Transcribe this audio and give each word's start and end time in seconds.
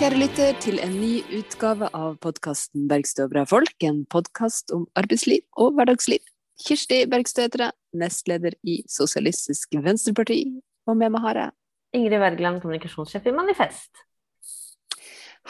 Kjære 0.00 0.16
lytter, 0.16 0.54
til 0.64 0.78
en 0.80 0.94
ny 0.96 1.18
utgave 1.36 1.84
av 1.92 2.14
podkasten 2.24 2.86
'Bergstø 2.88 3.26
og 3.26 3.32
bra 3.34 3.42
folk'. 3.44 3.74
En 3.84 4.06
podkast 4.08 4.72
om 4.72 4.86
arbeidsliv 4.96 5.42
og 5.60 5.74
hverdagsliv. 5.76 6.22
Kirsti 6.56 7.04
Bergstø 7.04 7.42
heter 7.44 7.62
jeg, 7.66 7.72
nestleder 7.92 8.54
i 8.64 8.78
Sosialistisk 8.88 9.68
Venstreparti. 9.76 10.56
Og 10.88 10.96
med 10.96 11.12
meg 11.12 11.20
har 11.20 11.36
jeg 11.36 11.50
Ingrid 11.92 12.16
Wergeland, 12.22 12.62
kommunikasjonssjef 12.62 13.28
i 13.28 13.34
Manifest. 13.36 13.92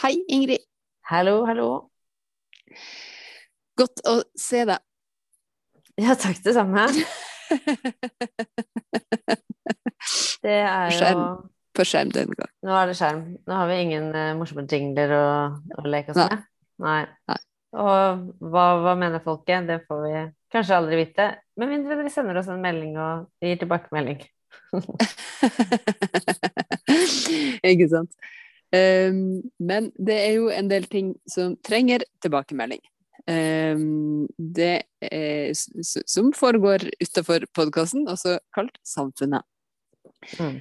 Hei, 0.03 0.17
Ingrid. 0.27 0.67
Hallo, 1.07 1.47
hallo. 1.47 1.69
Godt 3.79 4.03
å 4.03 4.17
se 4.35 4.65
deg. 4.67 4.83
Ja, 5.95 6.19
takk 6.19 6.43
det 6.43 6.59
samme. 6.59 6.89
Det 10.43 10.59
er 10.59 10.91
jo 10.91 11.51
På 11.81 11.87
skjerm 11.89 12.11
den 12.13 12.35
gang. 12.37 12.51
Nå 12.67 12.75
er 12.77 12.91
det 12.91 12.99
skjerm. 12.99 13.23
Nå 13.49 13.57
har 13.57 13.71
vi 13.71 13.79
ingen 13.87 14.11
uh, 14.13 14.35
morsomme 14.37 14.67
jingler 14.69 15.15
å, 15.17 15.29
å 15.81 15.85
leke 15.89 16.13
oss 16.13 16.21
med. 16.21 16.43
Nei. 16.85 17.05
Nei. 17.31 17.41
Og 17.81 18.27
hva, 18.51 18.65
hva 18.83 18.95
mener 18.99 19.23
folket? 19.25 19.67
Det 19.69 19.79
får 19.87 19.99
vi 20.05 20.13
kanskje 20.53 20.77
aldri 20.77 20.97
vite. 21.05 21.25
Med 21.61 21.69
mindre 21.71 21.97
dere 21.97 22.11
sender 22.13 22.39
oss 22.41 22.49
en 22.51 22.63
melding 22.63 22.95
og 23.01 23.13
gir 23.45 23.57
tilbakemelding. 23.63 24.21
Ikke 27.71 27.89
sant. 27.91 28.13
Um, 28.71 29.43
men 29.59 29.91
det 29.99 30.17
er 30.17 30.33
jo 30.39 30.51
en 30.55 30.71
del 30.71 30.85
ting 30.91 31.15
som 31.31 31.57
trenger 31.67 32.01
tilbakemelding. 32.23 32.83
Um, 33.31 34.27
det 34.39 34.83
er, 35.05 35.53
som 35.85 36.33
foregår 36.35 36.79
utafor 37.03 37.45
podkasten, 37.55 38.09
også 38.09 38.39
kalt 38.55 38.79
Samfunnet. 38.87 39.43
Mm. 40.39 40.61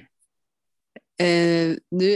Eh, 1.20 1.76
Nå 1.92 2.10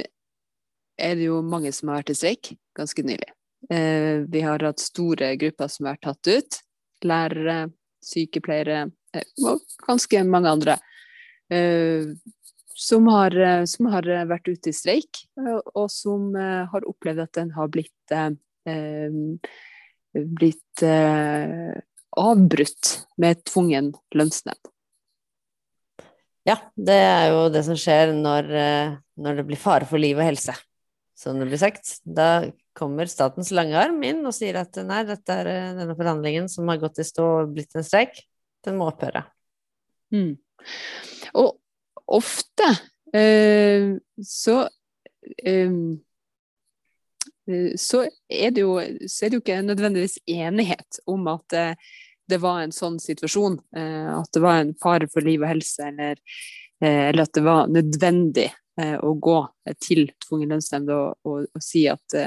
er 0.95 1.17
det 1.19 1.27
jo 1.27 1.41
mange 1.45 1.73
som 1.75 1.91
har 1.91 2.03
vært 2.03 2.15
i 2.15 2.19
streik 2.19 2.53
ganske 2.79 3.05
nylig. 3.05 3.31
Eh, 3.71 4.25
vi 4.31 4.43
har 4.45 4.63
hatt 4.65 4.83
store 4.83 5.35
grupper 5.41 5.71
som 5.73 5.87
har 5.89 5.97
vært 5.97 6.09
tatt 6.09 6.33
ut. 6.33 6.61
Lærere, 7.05 7.59
sykepleiere 8.05 8.87
eh, 9.15 9.29
og 9.45 9.65
ganske 9.87 10.25
mange 10.29 10.53
andre. 10.57 10.79
Eh, 11.53 12.15
som, 12.75 13.07
har, 13.13 13.37
eh, 13.37 13.65
som 13.65 13.87
har 13.93 14.09
eh, 14.09 14.27
vært 14.29 14.49
ute 14.49 14.73
i 14.73 14.77
streik, 14.77 15.25
og 15.75 15.89
som 15.93 16.33
har 16.35 16.87
opplevd 16.89 17.25
at 17.27 17.35
den 17.41 17.53
har 17.57 17.71
blitt 17.73 17.93
blitt 20.15 20.83
avbrutt 22.17 22.91
med 23.21 23.43
tvungen 23.51 23.91
lønnsnemnd. 24.15 24.71
Ja, 26.45 26.59
det 26.77 26.97
er 27.01 27.27
jo 27.33 27.49
det 27.53 27.65
som 27.65 27.77
skjer 27.79 28.13
når, 28.17 28.51
eh, 28.53 28.95
når 29.17 29.41
det 29.41 29.47
blir 29.49 29.61
fare 29.61 29.89
for 29.89 30.01
liv 30.01 30.19
og 30.19 30.27
helse, 30.27 30.53
som 31.17 31.41
det 31.41 31.49
blir 31.49 31.61
sagt. 31.61 31.99
Da 32.05 32.51
kommer 32.77 33.09
statens 33.09 33.53
lange 33.55 33.79
arm 33.81 34.03
inn 34.05 34.21
og 34.27 34.35
sier 34.37 34.59
at 34.61 34.77
nei, 34.85 35.03
dette 35.09 35.39
er 35.41 35.51
eh, 35.51 35.75
denne 35.79 35.97
forhandlingen 35.97 36.51
som 36.53 36.69
har 36.69 36.83
gått 36.83 37.01
i 37.01 37.09
stå 37.09 37.29
og 37.41 37.55
blitt 37.57 37.73
en 37.79 37.87
streik, 37.87 38.21
den 38.67 38.77
må 38.81 38.91
opphøre. 38.93 39.25
Mm. 40.13 40.35
Og 41.41 41.55
ofte 42.21 42.69
eh, 43.17 43.95
så 44.21 44.59
eh, 45.41 45.79
så 47.77 48.07
er, 48.29 48.57
jo, 48.57 48.79
så 49.09 49.27
er 49.27 49.31
det 49.31 49.37
jo 49.37 49.43
ikke 49.43 49.61
nødvendigvis 49.65 50.19
enighet 50.31 51.01
om 51.11 51.27
at 51.29 51.57
eh, 51.57 51.91
det 52.29 52.41
var 52.43 52.63
en 52.63 52.73
sånn 52.75 52.99
situasjon. 53.03 53.59
Eh, 53.77 54.11
at 54.19 54.31
det 54.35 54.43
var 54.45 54.61
en 54.61 54.75
fare 54.81 55.09
for 55.13 55.25
liv 55.27 55.43
og 55.43 55.51
helse, 55.51 55.91
eller, 55.91 56.21
eh, 56.81 57.11
eller 57.11 57.27
at 57.27 57.35
det 57.37 57.45
var 57.45 57.71
nødvendig 57.73 58.49
eh, 58.81 58.97
å 58.97 59.15
gå 59.21 59.39
til 59.81 60.07
tvungen 60.25 60.55
lønnsnemnd 60.55 60.93
og, 60.95 61.21
og, 61.29 61.47
og 61.55 61.65
si 61.65 61.87
at 61.91 62.19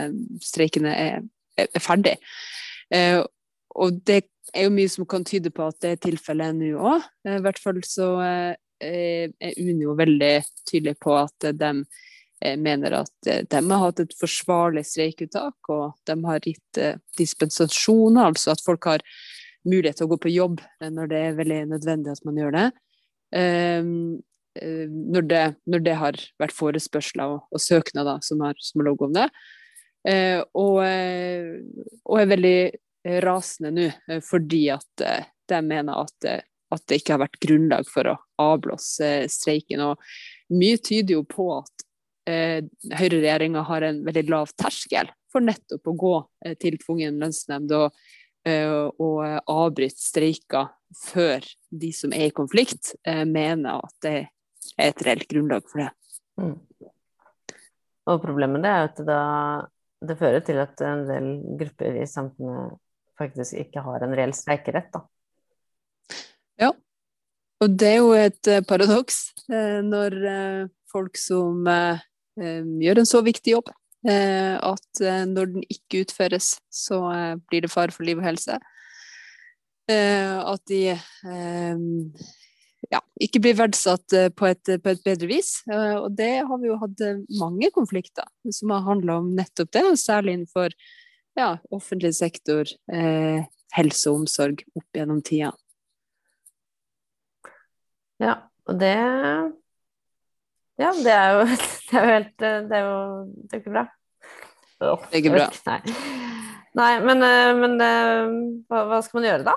streikene 0.43 0.93
er, 0.93 1.27
er 1.57 1.69
er 1.73 1.83
ferdig. 1.83 2.15
Og 3.77 3.95
det 4.07 4.21
er 4.53 4.67
jo 4.67 4.73
mye 4.73 4.89
som 4.89 5.05
kan 5.09 5.25
tyde 5.27 5.51
på 5.53 5.65
at 5.67 5.79
det 5.83 5.89
er 5.91 6.03
tilfellet 6.05 6.55
nå 6.55 6.69
òg. 6.77 7.07
I 7.27 7.41
hvert 7.43 7.59
fall 7.59 7.81
så 7.85 8.11
er 8.23 9.33
Unio 9.57 9.95
veldig 9.97 10.35
tydelig 10.69 10.93
på 11.01 11.17
at 11.17 11.49
de 11.57 11.71
mener 12.61 12.93
at 12.99 13.11
de 13.25 13.59
har 13.59 13.81
hatt 13.81 14.03
et 14.03 14.13
forsvarlig 14.19 14.85
streikeuttak, 14.85 15.57
og 15.73 15.97
de 16.07 16.15
har 16.29 16.45
gitt 16.45 16.81
dispensasjoner, 17.17 18.29
altså 18.29 18.53
at 18.53 18.63
folk 18.63 18.87
har 18.87 19.03
mulighet 19.67 19.99
til 19.99 20.07
å 20.07 20.11
gå 20.13 20.19
på 20.23 20.33
jobb 20.33 20.61
eh, 20.81 20.89
når 20.93 21.11
det 21.11 21.21
er 21.23 21.37
veldig 21.37 21.61
nødvendig 21.73 22.13
at 22.13 22.25
man 22.27 22.41
gjør 22.41 22.55
det. 22.55 22.65
Eh, 23.35 23.83
eh, 24.61 24.87
Når 24.87 25.29
det, 25.29 25.45
når 25.65 25.85
det 25.85 25.95
har 25.99 26.19
vært 26.39 26.55
forespørsler 26.55 27.35
og, 27.35 27.47
og 27.51 27.61
søknader 27.61 28.19
som 28.25 28.41
har, 28.41 28.55
som 28.59 28.87
om 28.87 29.13
det. 29.13 29.29
Eh, 30.07 30.41
og, 30.55 30.79
og 32.05 32.19
er 32.21 32.29
veldig 32.31 32.59
rasende 33.23 33.71
nå, 33.71 34.19
fordi 34.23 34.67
at 34.73 35.03
de 35.47 35.59
mener 35.63 35.95
at, 35.95 36.27
at 36.73 36.83
det 36.87 36.99
ikke 36.99 37.13
har 37.15 37.21
vært 37.23 37.39
grunnlag 37.43 37.87
for 37.87 38.09
å 38.11 38.17
avblåse 38.41 39.27
streiken. 39.31 39.83
Og 39.83 40.55
mye 40.55 40.79
tyder 40.79 41.15
jo 41.15 41.23
på 41.27 41.47
at 41.55 41.85
eh, 42.27 42.63
høyreregjeringa 42.91 43.63
har 43.67 43.87
en 43.87 44.01
veldig 44.07 44.25
lav 44.31 44.51
terskel 44.59 45.11
for 45.31 45.43
nettopp 45.43 45.87
å 45.87 45.95
gå 45.99 46.15
til 46.59 46.79
tvungen 46.81 47.19
lønnsnemnd 47.21 47.73
og, 47.75 47.95
og 48.47 49.21
eh, 49.25 49.39
avbryte 49.51 50.01
streiker 50.01 50.71
før 50.95 51.43
de 51.69 51.91
som 51.95 52.13
er 52.15 52.29
i 52.29 52.35
konflikt, 52.35 52.93
eh, 53.07 53.25
mener 53.27 53.81
at 53.83 53.95
det 54.05 54.15
er 54.77 54.91
et 54.91 55.03
reelt 55.05 55.27
grunnlag 55.31 55.65
for 55.67 55.83
det. 55.83 55.89
Mm. 56.39 56.55
Og 58.07 58.21
problemet 58.23 58.65
er 58.67 58.87
at 58.87 58.99
det 58.99 59.07
da 59.09 59.21
det 60.07 60.13
fører 60.19 60.43
til 60.45 60.59
at 60.61 60.81
en 60.85 61.07
del 61.07 61.27
grupper 61.57 61.95
i 62.03 62.05
samfunnet 62.05 62.75
faktisk 63.17 63.57
ikke 63.57 63.81
har 63.81 64.03
en 64.05 64.13
reell 64.13 64.33
streikerett, 64.37 64.91
da. 64.93 65.01
Og 67.65 67.73
det 67.73 67.87
er 67.89 67.97
jo 67.97 68.11
et 68.13 68.51
eh, 68.53 68.61
paradoks 68.61 69.23
når 69.47 70.13
folk 70.91 71.17
som 71.17 71.63
gjør 72.37 72.99
en 72.99 73.07
så 73.07 73.21
viktig 73.23 73.53
jobb, 73.55 73.71
at 74.07 75.01
eh, 75.03 75.23
når 75.27 75.53
den 75.53 75.67
ikke 75.67 76.05
utføres, 76.05 76.55
så 76.71 77.01
eh, 77.11 77.35
blir 77.49 77.65
det 77.65 77.71
fare 77.73 77.91
for 77.91 78.07
liv 78.07 78.21
og 78.21 78.27
helse. 78.27 78.59
Eh, 79.91 80.37
at 80.39 80.63
de 80.67 80.81
eh, 80.93 81.77
ja, 82.91 83.01
ikke 83.23 83.41
blir 83.43 83.57
verdsatt 83.57 84.15
eh, 84.15 84.29
på 84.29 84.47
et, 84.49 84.71
på 84.83 84.91
et 84.93 85.03
bedre 85.05 85.29
vis. 85.29 85.51
Eh, 85.71 85.95
og 85.97 86.11
det 86.17 86.31
har 86.47 86.61
vi 86.61 86.69
jo 86.69 86.79
hatt 86.81 87.03
eh, 87.03 87.21
mange 87.39 87.69
konflikter 87.75 88.27
som 88.53 88.73
har 88.75 88.85
handla 88.87 89.19
om 89.21 89.33
nettopp 89.37 89.71
det, 89.75 89.85
særlig 90.01 90.37
innenfor 90.37 90.75
ja, 91.37 91.53
offentlig 91.73 92.13
sektor, 92.17 92.69
eh, 92.93 93.45
helse 93.77 94.09
og 94.11 94.23
omsorg 94.23 94.63
opp 94.77 94.97
gjennom 94.97 95.21
tida. 95.25 95.53
Ja, 98.23 98.39
og 98.67 98.79
det 98.81 98.95
Ja, 100.77 100.91
det 100.93 101.13
er 101.13 101.31
jo, 101.33 101.45
det 101.89 101.97
er 101.97 102.03
jo 102.03 102.09
helt 102.11 102.43
eh, 102.45 102.59
Det 102.69 102.77
er 102.77 102.83
jo 102.85 102.97
det 103.27 103.53
er 103.53 103.61
ikke 103.61 103.75
bra. 103.75 103.85
Åh, 104.79 105.05
Det 105.11 105.29
bra. 105.29 105.47
Nei, 105.65 105.79
Nei 106.77 106.91
men, 107.01 107.23
eh, 107.25 107.55
men 107.57 107.81
eh, 107.81 108.29
hva, 108.69 108.83
hva 108.91 109.01
skal 109.01 109.19
man 109.19 109.27
gjøre 109.29 109.47
da? 109.47 109.55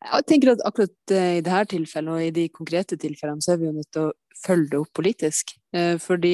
Jeg 0.00 0.26
tenker 0.28 0.54
at 0.54 0.64
akkurat 0.68 1.14
eh, 1.14 1.38
i 1.38 1.44
dette 1.44 1.74
tilfellet 1.74 2.12
og 2.12 2.24
i 2.24 2.32
de 2.36 2.46
konkrete 2.52 2.98
tilfellene, 3.00 3.44
så 3.44 3.54
er 3.54 3.60
vi 3.60 3.68
jo 3.68 3.76
nødt 3.76 3.92
til 3.94 4.08
å 4.08 4.40
følge 4.40 4.72
det 4.72 4.80
opp 4.80 4.92
politisk. 4.96 5.52
Fordi 6.00 6.32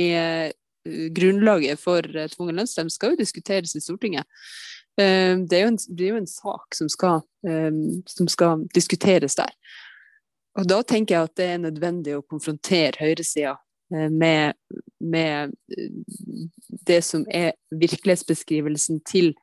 grunnlaget 1.16 1.80
for 1.82 2.06
tvungen 2.30 2.60
lønnsnemnd 2.60 2.94
skal 2.94 3.12
jo 3.12 3.18
diskuteres 3.18 3.74
i 3.74 3.82
Stortinget. 3.82 4.24
Det 4.94 5.58
er 5.58 5.64
jo 5.64 5.72
en, 5.72 5.78
det 5.90 6.06
er 6.06 6.14
jo 6.14 6.20
en 6.20 6.30
sak 6.30 6.78
som 6.78 6.88
skal, 6.88 7.24
som 8.06 8.30
skal 8.30 8.62
diskuteres 8.78 9.34
der. 9.36 9.50
Og 10.56 10.70
da 10.70 10.78
tenker 10.86 11.16
jeg 11.16 11.28
at 11.28 11.34
det 11.42 11.48
er 11.50 11.64
nødvendig 11.66 12.14
å 12.16 12.22
konfrontere 12.24 13.02
høyresida 13.02 13.56
med, 13.90 14.54
med 15.00 15.52
eh, 15.76 15.90
det 16.86 17.02
som 17.06 17.26
er 17.30 17.52
virkelighetsbeskrivelsen 17.70 19.00
til, 19.06 19.34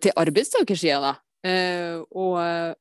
til 0.00 0.12
arbeidstakersida. 0.16 1.14
Eh, 1.44 2.00
og, 2.16 2.38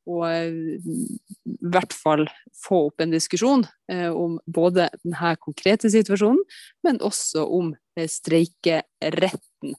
og 0.07 0.23
i 0.31 1.57
hvert 1.73 1.93
fall 1.95 2.23
få 2.55 2.85
opp 2.87 3.03
en 3.03 3.11
diskusjon 3.11 3.65
eh, 3.91 4.07
om 4.07 4.37
både 4.47 4.87
denne 5.01 5.33
konkrete 5.43 5.91
situasjonen, 5.91 6.39
men 6.87 7.01
også 7.03 7.43
om 7.43 7.73
eh, 7.97 8.07
streikeretten. 8.07 9.75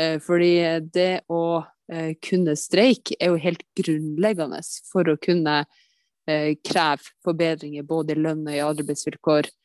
Eh, 0.00 0.16
fordi 0.24 0.54
det 0.94 1.24
å 1.28 1.44
eh, 1.92 2.14
kunne 2.24 2.56
streike 2.56 3.18
er 3.20 3.34
jo 3.34 3.42
helt 3.42 3.66
grunnleggende 3.76 4.62
for 4.88 5.12
å 5.12 5.18
kunne 5.20 5.58
eh, 6.24 6.56
kreve 6.64 7.12
forbedringer 7.26 7.84
både 7.84 8.16
i 8.16 8.22
lønn 8.22 8.46
og 8.46 8.56
i 8.56 8.64
arbeidsvilkår, 8.64 9.52
eh, 9.52 9.61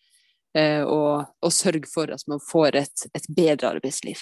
og, 0.85 1.27
og 1.43 1.53
sørge 1.53 1.89
for 1.91 2.11
at 2.13 2.23
man 2.31 2.41
får 2.43 2.79
et, 2.81 3.07
et 3.17 3.27
bedre 3.35 3.71
arbeidsliv. 3.77 4.21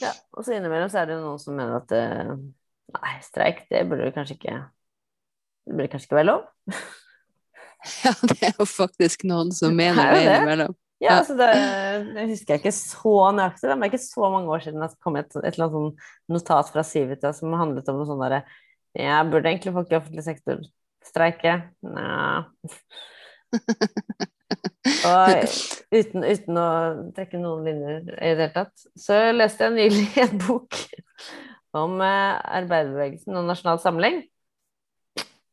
Ja, 0.00 0.12
og 0.32 0.44
så 0.44 0.56
innimellom 0.56 0.90
så 0.90 1.02
er 1.02 1.10
det 1.10 1.20
noen 1.20 1.40
som 1.40 1.56
mener 1.58 1.78
at 1.78 1.92
eh, 1.94 2.32
nei, 2.96 3.14
streik, 3.24 3.64
det 3.70 3.84
burde 3.90 4.12
kanskje 4.14 4.38
ikke 4.38 4.56
Det 5.62 5.76
burde 5.76 5.90
kanskje 5.92 6.10
ikke 6.10 6.20
være 6.22 6.30
lov. 6.32 6.44
Ja, 7.82 8.12
det 8.30 8.36
er 8.46 8.52
jo 8.60 8.64
faktisk 8.70 9.24
noen 9.26 9.48
som 9.50 9.72
mener 9.74 10.04
Er 10.06 10.12
det 10.14 10.18
det 10.22 10.34
innimellom. 10.36 10.74
Ja, 11.02 11.16
altså 11.16 11.34
det, 11.34 11.48
det 12.14 12.28
husker 12.28 12.54
jeg 12.54 12.60
ikke 12.60 12.72
så 12.76 13.14
nøyaktig. 13.34 13.64
Det 13.66 13.74
var 13.74 13.88
ikke 13.90 13.98
så 13.98 14.28
mange 14.30 14.52
år 14.54 14.62
siden 14.62 14.84
det 14.84 14.90
kom 15.02 15.16
et, 15.18 15.34
et 15.34 15.48
eller 15.48 15.64
annet 15.64 15.74
sånn 15.74 16.36
notat 16.36 16.70
fra 16.70 16.84
Civita 16.86 17.32
som 17.34 17.56
handlet 17.58 17.90
om 17.90 17.98
noe 17.98 18.06
sånn 18.06 18.22
derre 18.22 18.44
Jeg 18.94 19.32
burde 19.32 19.50
egentlig 19.50 19.74
folk 19.74 19.90
i 19.90 19.98
offentlig 19.98 20.24
sektor 20.28 20.62
streike? 21.02 21.56
Nja 21.82 22.44
Og 24.52 25.32
uten, 25.98 26.24
uten, 26.24 26.58
å 26.58 26.68
trekke 27.16 27.40
noen 27.40 27.66
linjer 27.68 28.00
i 28.00 28.06
det 28.08 28.18
hele 28.22 28.48
tatt, 28.54 28.86
så 28.98 29.18
leste 29.34 29.68
jeg 29.68 29.76
nylig 29.76 30.08
en 30.26 30.42
bok 30.42 30.78
om 31.82 32.00
eh, 32.04 32.40
arbeiderbevegelsen 32.60 33.38
og 33.38 33.46
Nasjonal 33.48 33.80
Samling. 33.82 34.20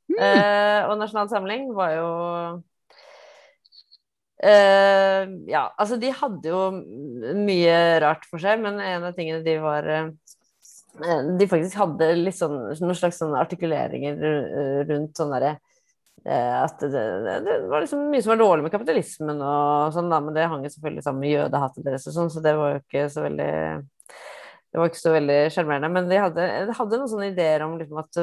Mm. 0.10 0.18
Eh, 0.18 0.82
og 0.90 0.98
Nasjonal 1.00 1.30
Samling 1.32 1.70
var 1.78 1.94
jo 1.94 2.10
eh, 4.42 5.30
Ja, 5.52 5.68
altså 5.78 6.00
de 6.02 6.10
hadde 6.18 6.50
jo 6.50 6.64
mye 7.38 7.78
rart 8.02 8.26
for 8.28 8.42
seg, 8.42 8.60
men 8.64 8.82
en 8.82 9.06
av 9.06 9.14
tingene 9.16 9.46
de 9.46 9.56
var 9.62 9.86
eh, 9.86 10.10
De 11.38 11.48
faktisk 11.48 11.78
hadde 11.78 12.10
litt 12.18 12.40
sånn, 12.40 12.58
noen 12.74 12.98
slags 12.98 13.22
sånne 13.22 13.40
artikuleringer 13.46 14.18
rundt 14.90 15.22
sånn 15.22 15.36
derre 15.38 15.60
Eh, 15.60 15.69
at 16.26 16.82
det, 16.82 16.90
det, 17.26 17.36
det, 17.46 17.54
var 17.72 17.84
liksom 17.84 18.10
mye 18.12 18.24
som 18.24 18.34
var 18.34 18.42
dårlig 18.42 18.66
med 18.66 18.74
kapitalismen 18.74 19.40
og 19.40 19.94
sånn, 19.96 20.10
da, 20.12 20.20
men 20.24 20.36
det 20.36 20.50
hang 20.52 20.66
jo 20.66 20.72
selvfølgelig 20.74 21.06
sammen 21.06 21.24
med 21.24 21.32
jødehatet 21.36 21.86
deres 21.86 22.08
og 22.10 22.16
sånn, 22.18 22.32
så 22.34 22.44
det 22.44 22.54
var 22.60 22.74
jo 22.74 22.82
ikke 22.84 23.06
så 23.14 23.24
veldig 23.24 23.54
det 24.70 24.78
var 24.78 24.92
ikke 24.92 25.02
så 25.02 25.12
veldig 25.16 25.38
sjarmerende, 25.50 25.90
men 25.90 26.10
de 26.12 26.18
hadde, 26.22 26.44
de 26.70 26.74
hadde, 26.78 26.98
noen 27.02 27.10
sånne 27.10 27.30
ideer 27.32 27.64
om 27.66 27.72
liksom 27.80 28.02
at 28.04 28.20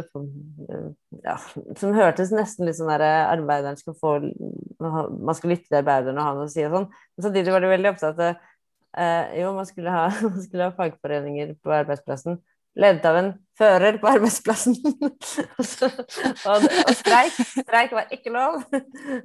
ja, 1.25 1.35
Som 1.81 1.97
hørtes 1.97 2.31
nesten 2.31 2.69
litt 2.69 2.79
sånn 2.79 2.93
der 2.93 3.03
arbeideren 3.33 3.79
skal 3.81 3.97
få 3.99 4.13
Man 4.23 5.35
skal 5.35 5.51
lytte 5.51 5.67
til 5.67 5.81
arbeideren 5.81 6.21
og 6.21 6.29
ha 6.29 6.35
noe 6.37 6.47
å 6.47 6.53
si 6.53 6.63
og 6.63 6.77
sånn. 6.77 6.87
Men 6.93 7.27
samtidig 7.27 7.55
var 7.55 7.65
de 7.65 7.73
veldig 7.73 7.91
opptatt 7.91 8.23
av 8.23 8.29
eh, 8.31 9.41
jo, 9.41 9.51
man 9.57 9.67
skulle, 9.67 9.91
ha, 9.91 10.07
man 10.29 10.39
skulle 10.45 10.69
ha 10.69 10.77
fagforeninger 10.77 11.57
på 11.59 11.75
arbeidsplassen 11.81 12.39
ledet 12.76 13.08
av 13.08 13.19
en 13.20 13.34
fører 13.56 13.96
på 14.00 14.08
arbeidsplassen. 14.11 14.76
og, 16.50 16.67
og 16.67 16.93
streik, 16.99 17.37
streik 17.62 17.94
var 17.96 18.12
ikke 18.12 18.32
lov. 18.34 18.61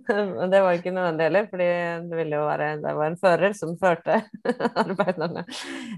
Men 0.08 0.52
det 0.54 0.62
var 0.64 0.78
ikke 0.78 0.94
nødvendig 0.96 1.28
heller, 1.28 1.48
fordi 1.52 1.70
det 2.08 2.42
være 2.48 2.70
det 2.84 2.96
var 2.98 3.10
en 3.10 3.20
fører 3.20 3.56
som 3.58 3.76
førte 3.82 4.22
arbeiderne. 4.86 5.46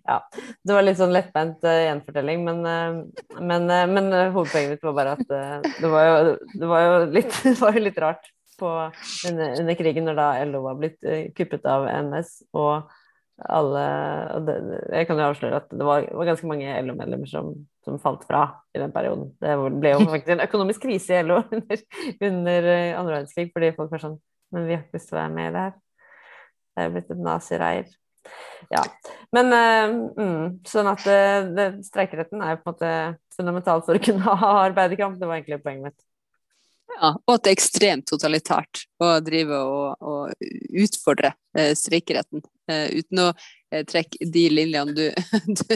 Ja, 0.01 0.19
det 0.65 0.77
var 0.77 0.87
litt 0.87 1.01
sånn 1.01 1.13
lettbeint 1.13 1.65
uh, 1.67 1.75
gjenfortelling, 1.87 2.45
men, 2.47 2.63
uh, 2.65 3.37
men, 3.39 3.69
uh, 3.69 3.85
men 3.91 4.09
hovedpoenget 4.33 4.75
mitt 4.75 4.87
var 4.89 4.97
bare 4.97 5.17
at 5.19 5.27
det 5.29 5.91
var, 5.91 6.07
jo, 6.09 6.33
det, 6.55 6.71
var 6.71 6.87
jo 6.87 6.97
litt, 7.13 7.37
det 7.45 7.59
var 7.61 7.77
jo 7.77 7.85
litt 7.85 8.01
rart 8.01 8.33
på, 8.57 8.73
under, 9.29 9.55
under, 9.61 9.77
krigen, 9.77 10.09
når 10.09 10.17
da 10.17 10.27
LO 10.49 10.65
var 10.65 10.81
blitt 10.81 10.99
kuppet 11.37 11.65
av 11.69 11.85
NS. 11.89 12.35
og 12.57 12.89
alle 13.49 13.83
det, 14.47 14.55
Jeg 14.93 15.07
kan 15.07 15.19
jo 15.19 15.27
avsløre 15.27 15.61
at 15.61 15.71
det 15.71 15.85
var, 15.87 16.05
var 16.13 16.29
ganske 16.29 16.49
mange 16.49 16.75
LO-medlemmer 16.85 17.29
som, 17.29 17.53
som, 17.85 17.97
falt 18.01 18.23
fra 18.29 18.43
i 18.75 18.81
den 18.81 18.93
perioden. 18.95 19.31
Det 19.41 19.55
ble 19.79 19.95
jo 19.95 20.05
faktisk 20.13 20.35
en 20.35 20.45
økonomisk 20.45 20.85
krise 20.85 21.17
i 21.17 21.25
LO 21.25 21.41
under, 21.57 21.83
under 22.29 22.69
eh, 22.75 22.99
andre 22.99 23.17
verdenskrig, 23.17 23.49
fordi 23.55 23.73
folk 23.77 23.91
var 23.93 24.05
sånn 24.05 24.21
Men 24.53 24.67
vi 24.67 24.75
har 24.75 24.83
ikke 24.83 24.99
lyst 24.99 25.09
til 25.09 25.17
å 25.17 25.21
være 25.23 25.33
med 25.33 25.49
i 25.49 25.53
det 25.53 25.65
her. 25.65 25.75
Det 26.73 26.83
er 26.83 26.91
blitt 26.93 27.13
et 27.13 27.21
nazireir. 27.25 27.93
Ja. 28.71 28.83
Men 29.33 29.49
uh, 29.49 29.93
mm, 30.13 30.43
sånn 30.69 30.89
at 30.91 31.01
det, 31.07 31.21
det, 31.57 31.65
streikeretten 31.87 32.41
er 32.41 32.53
jo 32.53 32.61
på 32.61 32.69
en 32.69 32.75
måte 32.75 32.91
fundamentalt 33.35 33.87
for 33.87 33.97
å 33.97 34.03
kunne 34.03 34.35
ha 34.43 34.51
arbeiderkamp. 34.67 35.17
Det 35.19 35.29
var 35.29 35.39
egentlig 35.39 35.63
poenget 35.65 35.89
mitt. 35.89 36.05
Ja, 36.99 37.13
og 37.17 37.35
at 37.35 37.43
det 37.43 37.51
er 37.51 37.57
ekstremt 37.57 38.07
totalitært 38.09 38.85
å 39.03 39.17
drive 39.23 39.59
og, 39.59 40.03
og 40.03 40.83
utfordre 40.83 41.33
eh, 41.57 41.73
streikeretten. 41.77 42.43
Eh, 42.71 43.01
uten 43.01 43.19
å 43.19 43.25
eh, 43.73 43.81
trekke 43.87 44.27
de 44.31 44.43
linjene 44.53 44.93
du, 44.95 45.01
du 45.59 45.73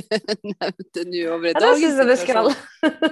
nevnte 0.53 1.03
nå 1.09 1.23
over 1.33 1.49
i 1.49 1.51
ja, 1.51 1.63
dagens 1.65 2.21
skal 2.21 2.51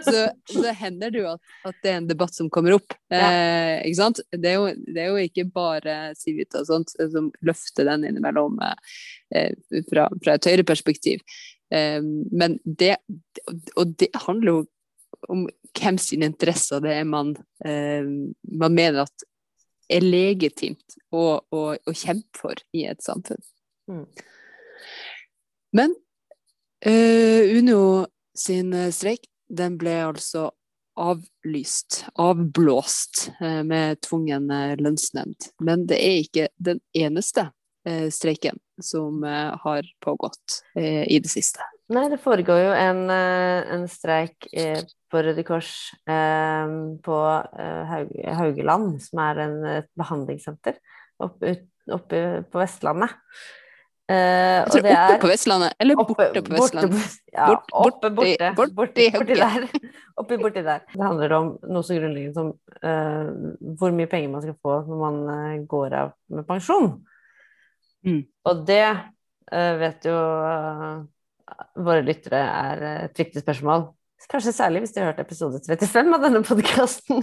så, 0.05 0.21
så 0.47 0.75
hender 0.79 1.11
det 1.11 1.23
jo 1.25 1.33
at, 1.33 1.41
at, 1.67 1.81
det 1.83 1.91
er 1.91 1.97
en 1.99 2.07
debatt 2.11 2.37
som 2.37 2.51
kommer 2.53 2.77
opp. 2.77 2.95
Ja. 3.11 3.25
Eh, 3.25 3.73
ikke 3.89 3.99
sant? 3.99 4.21
Det 4.31 4.53
er, 4.53 4.61
jo, 4.61 4.69
det 4.85 5.01
er, 5.03 5.09
jo, 5.11 5.25
ikke 5.25 5.47
bare 5.55 5.97
Civita 6.19 6.63
og 6.63 6.69
sånt 6.69 6.95
som 7.11 7.33
løfter 7.45 7.89
den 7.89 8.07
innimellom 8.11 8.61
eh, 8.63 9.51
fra, 9.89 10.07
fra 10.23 10.37
et 10.37 10.49
høyreperspektiv. 10.51 11.25
Eh, 11.73 11.99
men 12.31 12.59
det, 12.63 12.95
og 13.75 13.97
det 13.99 14.13
handler 14.27 14.51
jo 14.51 14.63
om 15.31 15.45
hvem 15.75 15.99
sine 16.01 16.29
interesser 16.31 16.83
det 16.83 16.95
er 16.99 17.07
man, 17.09 17.33
eh, 17.65 18.05
man 18.05 18.75
mener 18.75 19.05
at 19.05 19.25
er 19.91 20.01
legitimt 20.01 20.97
å, 21.13 21.41
å, 21.53 21.61
å, 21.77 21.93
kjempe 21.93 22.39
for 22.39 22.61
i 22.73 22.87
et 22.89 23.03
samfunn. 23.05 23.41
Mm. 23.91 24.05
Men 25.77 25.93
eh, 26.81 27.57
Uno 27.59 28.07
sin 28.35 28.73
streik, 28.91 29.27
den 29.45 29.77
ble 29.77 29.93
altså 30.07 30.49
avlyst, 30.95 32.05
avblåst, 32.15 33.31
eh, 33.41 33.63
med 33.63 34.01
tvungen 34.01 34.51
eh, 34.51 34.75
lønnsnemnd. 34.77 35.51
Men 35.59 35.85
det 35.89 35.99
er 35.99 36.21
ikke 36.23 36.47
den 36.55 36.79
eneste 36.95 37.49
eh, 37.87 38.07
streiken 38.11 38.59
som 38.81 39.23
eh, 39.23 39.51
har 39.61 39.87
pågått 40.03 40.61
i 40.75 41.19
det 41.19 41.31
siste. 41.31 41.63
Nei, 41.93 42.07
det 42.09 42.17
foregår 42.17 42.63
jo 42.63 42.71
en, 42.73 43.01
en 43.11 43.83
streik 43.91 44.47
på 45.15 45.23
Røde 45.23 45.43
Kors 45.47 45.73
eh, 46.09 46.71
på 47.05 47.19
eh, 47.59 47.93
Haugeland, 48.39 48.95
som 49.03 49.21
er 49.23 49.43
en, 49.45 49.59
et 49.79 49.91
behandlingssenter 49.99 50.79
oppe, 51.23 51.53
oppe 51.91 52.23
på 52.51 52.61
Vestlandet. 52.61 53.15
Eh, 54.11 54.59
jeg 54.59 54.67
tror 54.73 54.89
oppe 54.91 55.21
på 55.23 55.31
Vestlandet, 55.31 55.77
eller 55.81 55.99
borte 56.01 56.27
oppe, 56.27 56.43
på 56.49 56.57
Vestlandet? 56.57 56.99
Borte, 56.99 57.31
ja, 57.37 57.47
bort, 57.47 57.71
oppe, 57.79 58.11
borte, 58.19 58.51
borte, 58.57 59.07
borte 59.15 59.39
der. 59.39 59.69
Oppi 60.21 60.37
borti 60.39 60.61
der. 60.63 60.83
Det 60.93 61.03
handler 61.03 61.33
om 61.35 61.47
noe 61.67 61.83
så 61.83 61.97
grunnleggende 61.97 62.37
som 62.37 62.53
uh, 62.87 63.65
hvor 63.75 63.91
mye 63.91 64.07
penger 64.07 64.29
man 64.31 64.45
skal 64.45 64.55
få 64.63 64.77
når 64.87 65.01
man 65.01 65.65
går 65.67 65.95
av 65.99 66.13
med 66.31 66.47
pensjon. 66.47 66.93
Mm. 68.07 68.21
Og 68.47 68.61
det 68.69 68.85
vet 69.51 70.07
jo 70.07 70.15
våre 71.75 72.01
lyttere 72.05 72.41
er 72.41 72.83
et 73.05 73.21
viktig 73.21 73.43
spørsmål. 73.43 73.89
Kanskje 74.31 74.55
særlig 74.55 74.81
hvis 74.81 74.95
de 74.95 75.03
har 75.03 75.11
hørt 75.11 75.21
episode 75.21 75.59
35 75.61 76.15
av 76.15 76.23
denne 76.23 76.41
podkasten. 76.45 77.21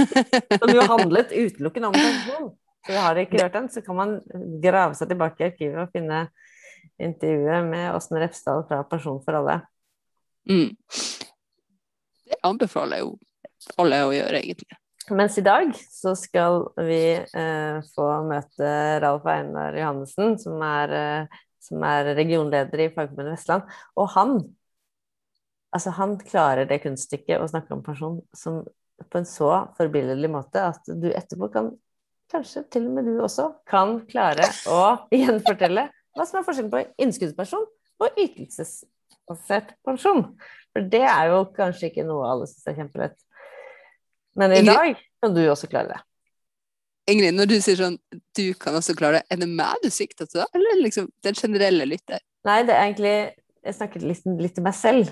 som 0.60 0.72
jo 0.74 0.86
handlet 0.88 1.34
utelukkende 1.36 1.92
om 1.92 1.98
pensjon. 1.98 2.50
Så 2.88 2.96
har 2.96 3.14
de 3.14 3.26
ikke 3.26 3.42
hørt 3.42 3.54
den, 3.54 3.68
så 3.70 3.82
kan 3.84 3.98
man 3.98 4.16
grave 4.62 4.96
seg 4.98 5.12
tilbake 5.12 5.44
i 5.44 5.48
arkivet 5.50 5.82
og 5.84 5.92
finne 5.94 6.24
intervjuet 7.00 7.68
med 7.68 7.94
Åsne 7.94 8.22
Repsdal 8.24 8.64
fra 8.68 8.82
Pensjon 8.88 9.20
for 9.24 9.36
alle. 9.36 9.60
Mm. 10.48 10.72
Det 12.30 12.38
anbefaler 12.46 13.04
jo 13.04 13.14
alle 13.80 14.00
å 14.06 14.14
gjøre, 14.14 14.40
egentlig. 14.40 14.80
Mens 15.10 15.36
i 15.40 15.44
dag 15.44 15.72
så 15.90 16.14
skal 16.18 16.62
vi 16.86 17.02
eh, 17.18 17.78
få 17.94 18.08
møte 18.28 18.72
Ralf 19.02 19.26
Einar 19.28 19.74
Johannessen, 19.74 20.36
som 20.38 20.60
er, 20.62 20.94
eh, 20.94 21.40
som 21.60 21.84
er 21.86 22.14
regionleder 22.16 22.86
i 22.86 22.88
Fagforbundet 22.94 23.36
Vestland. 23.36 23.68
Og 23.98 24.10
han 24.16 24.40
Altså, 25.70 25.92
han 25.94 26.16
klarer 26.18 26.66
det 26.66 26.80
kunststykket 26.82 27.38
å 27.38 27.44
snakke 27.46 27.70
om 27.76 27.82
pensjon 27.86 28.16
som, 28.34 28.56
på 29.06 29.18
en 29.20 29.26
så 29.28 29.52
forbilledlig 29.76 30.26
måte 30.32 30.64
at 30.66 30.88
du 30.98 31.06
etterpå 31.14 31.46
kan 31.54 31.68
Kanskje 32.30 32.60
til 32.70 32.84
og 32.86 32.92
med 32.94 33.08
du 33.10 33.16
også 33.24 33.48
kan 33.66 33.96
klare 34.06 34.46
å 34.70 34.82
gjenfortelle 35.14 35.88
hva 36.14 36.26
som 36.26 36.40
er 36.40 36.44
forskjellen 36.46 36.70
på 36.70 36.82
innskuddspensjon 37.02 37.64
og 38.00 38.20
ytelsesbasert 38.22 39.72
pensjon. 39.86 40.22
For 40.70 40.86
det 40.92 41.02
er 41.10 41.32
jo 41.32 41.40
kanskje 41.56 41.90
ikke 41.90 42.06
noe 42.06 42.28
alle 42.30 42.46
syns 42.50 42.70
er 42.70 42.78
kjempelett. 42.78 43.16
Men 44.38 44.54
i 44.54 44.62
dag 44.62 44.94
kan 45.22 45.34
du 45.34 45.42
også 45.42 45.70
klare 45.70 45.96
det. 45.96 46.00
Ingrid, 47.08 47.34
når 47.34 47.48
du 47.48 47.56
sier 47.62 47.78
sånn 47.78 47.96
'du 48.36 48.52
kan 48.60 48.76
også 48.76 48.94
klare 48.98 49.20
det', 49.20 49.26
er 49.30 49.40
det 49.40 49.48
meg 49.48 49.80
du 49.82 49.90
sikter 49.90 50.26
til, 50.26 50.42
da, 50.42 50.46
eller 50.54 50.82
liksom 50.84 51.08
den 51.24 51.34
generelle 51.34 51.86
lytter? 51.88 52.20
Nei, 52.44 52.62
det 52.64 52.74
er 52.74 52.86
egentlig 52.86 53.16
Jeg 53.60 53.76
snakker 53.76 54.00
litt, 54.00 54.22
litt 54.40 54.54
til 54.56 54.64
meg 54.64 54.72
selv. 54.72 55.10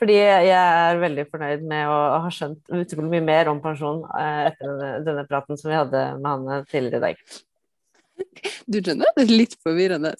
Fordi 0.00 0.16
jeg 0.16 0.48
er 0.50 0.98
veldig 0.98 1.24
fornøyd 1.30 1.62
med 1.70 1.86
å 1.86 1.98
ha 2.24 2.30
skjønt 2.34 2.72
utrolig 2.72 3.12
mye 3.12 3.22
mer 3.22 3.50
om 3.52 3.60
pensjon 3.62 4.00
eh, 4.18 4.48
etter 4.48 4.72
denne, 4.72 4.88
denne, 5.06 5.24
praten 5.28 5.60
som 5.60 5.70
vi 5.70 5.76
hadde 5.76 6.00
med 6.16 6.26
han 6.26 6.66
tidligere 6.66 6.98
i 6.98 7.04
dag. 7.04 7.22
Du 8.66 8.80
skjønner, 8.80 9.12
det 9.14 9.22
er 9.22 9.30
litt 9.30 9.54
forvirrende 9.62 10.14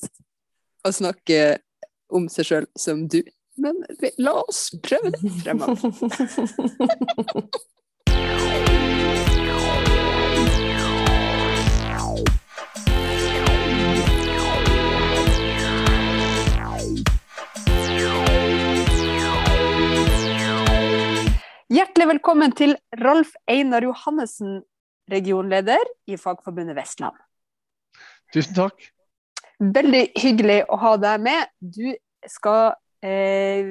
å 0.87 0.93
snakke 0.95 1.59
om 2.07 2.29
seg 2.31 2.47
sjøl 2.47 2.71
som 2.79 3.03
du, 3.11 3.19
men 3.59 3.83
la 4.23 4.37
oss 4.45 4.69
prøve 4.85 5.11
det 5.17 5.35
fremover. 5.43 5.81
Hjertelig 21.71 22.09
velkommen 22.11 22.51
til 22.59 22.73
Rolf 22.99 23.29
Einar 23.47 23.85
Johannessen, 23.87 24.57
regionleder 25.07 25.85
i 26.11 26.17
Fagforbundet 26.19 26.75
Vestland. 26.75 27.15
Tusen 28.35 28.57
takk. 28.57 28.89
Veldig 29.63 30.01
hyggelig 30.19 30.65
å 30.67 30.81
ha 30.83 30.97
deg 30.99 31.23
med. 31.23 31.53
Du 31.63 31.93
skal 32.27 32.73
eh, 33.07 33.71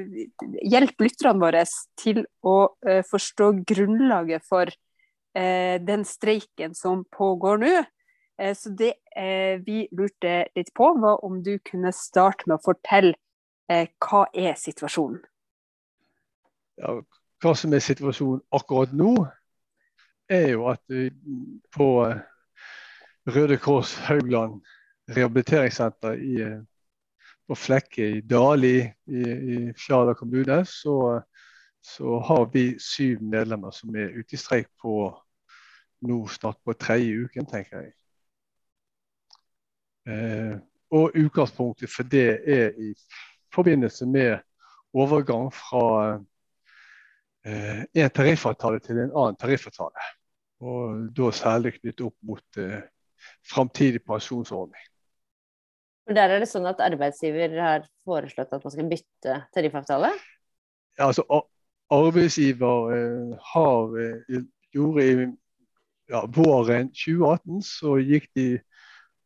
hjelpe 0.63 1.09
lytterne 1.09 1.43
våre 1.43 1.65
til 1.99 2.23
å 2.39 2.55
eh, 2.87 3.03
forstå 3.03 3.51
grunnlaget 3.67 4.47
for 4.47 4.71
eh, 4.71 5.75
den 5.83 6.07
streiken 6.07 6.79
som 6.79 7.03
pågår 7.03 7.59
nå. 7.65 7.75
Eh, 8.39 8.55
så 8.55 8.71
det 8.79 8.93
eh, 9.11 9.59
vi 9.67 9.89
lurte 9.91 10.45
litt 10.55 10.71
på, 10.71 10.93
var 11.03 11.19
om 11.27 11.43
du 11.43 11.57
kunne 11.67 11.91
starte 11.91 12.47
med 12.47 12.61
å 12.61 12.67
fortelle 12.71 13.17
eh, 13.67 13.91
hva 13.99 14.29
er 14.31 14.55
situasjonen? 14.55 15.19
Ja, 16.79 17.01
hva 17.39 17.53
som 17.55 17.73
er 17.73 17.83
situasjonen 17.83 18.41
akkurat 18.55 18.91
nå, 18.95 19.13
er 20.29 20.51
jo 20.53 20.67
at 20.69 20.81
vi 20.91 21.07
på 21.73 21.89
Røde 23.29 23.57
Kors 23.57 23.95
Haugland 24.07 24.59
rehabiliteringssenter 25.09 26.19
i, 26.21 26.35
på 27.47 27.57
Flekke 27.57 28.09
i 28.17 28.21
Dali 28.21 28.77
i, 28.81 29.23
i 29.23 29.57
Fjala 29.77 30.13
kommune, 30.13 30.61
så, 30.65 31.21
så, 31.81 32.19
har 32.27 32.45
vi 32.53 32.65
syv 32.79 33.23
medlemmer 33.23 33.73
som 33.75 33.95
er 33.95 34.13
ute 34.13 34.37
i 34.37 34.41
streik 34.41 34.69
på 34.81 35.09
nå 36.07 36.19
snart 36.31 36.59
på 36.63 36.75
tredje 36.79 37.25
uken, 37.25 37.47
tenker 37.49 37.83
jeg. 37.83 37.93
Eh, 40.09 40.55
og 40.95 41.17
utgangspunktet 41.17 41.91
for 41.91 42.07
det 42.07 42.39
er 42.49 42.77
i 42.79 42.93
forbindelse 43.53 44.07
med 44.09 44.39
overgang 44.93 45.51
fra 45.53 45.83
eh, 46.13 46.21
en 47.45 48.11
tariffavtale 48.11 48.81
til 48.83 48.97
en 48.99 49.13
annen 49.13 49.37
tariffavtale. 49.39 50.07
Og 50.59 51.05
da 51.15 51.29
særlig 51.31 51.77
knyttet 51.77 52.03
opp 52.03 52.15
mot 52.27 52.59
eh, 52.59 52.81
framtidig 53.47 54.01
pensjonsordning. 54.03 54.81
Der 56.09 56.25
er 56.33 56.41
det 56.41 56.49
sånn 56.49 56.67
at 56.67 56.81
arbeidsgiver 56.81 57.53
har 57.61 57.85
foreslått 58.07 58.53
at 58.55 58.63
man 58.65 58.73
skal 58.73 58.89
bytte 58.89 59.35
tariffavtale? 59.55 60.09
Ja, 60.97 61.07
altså 61.07 61.23
arbeidsgiver 61.93 62.91
eh, 62.95 63.35
har 63.53 63.99
eh, 64.01 64.41
gjorde 64.73 65.05
i 65.05 65.27
ja, 66.09 66.23
våren 66.33 66.89
2018 66.97 67.61
så 67.65 67.97
gikk 68.01 68.29
de 68.37 68.47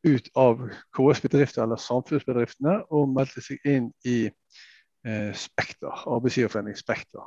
ut 0.03 0.27
av 0.36 0.65
KS-bedrifter 0.96 1.63
eller 1.63 1.79
samfunnsbedriftene 1.79 2.82
og 2.91 3.13
meldte 3.15 3.43
seg 3.43 3.63
inn 3.63 3.88
i 4.03 4.25
eh, 4.27 5.32
Spekter, 5.39 6.03
arbeidsgiverforening 6.03 6.75
Spekter. 6.77 7.24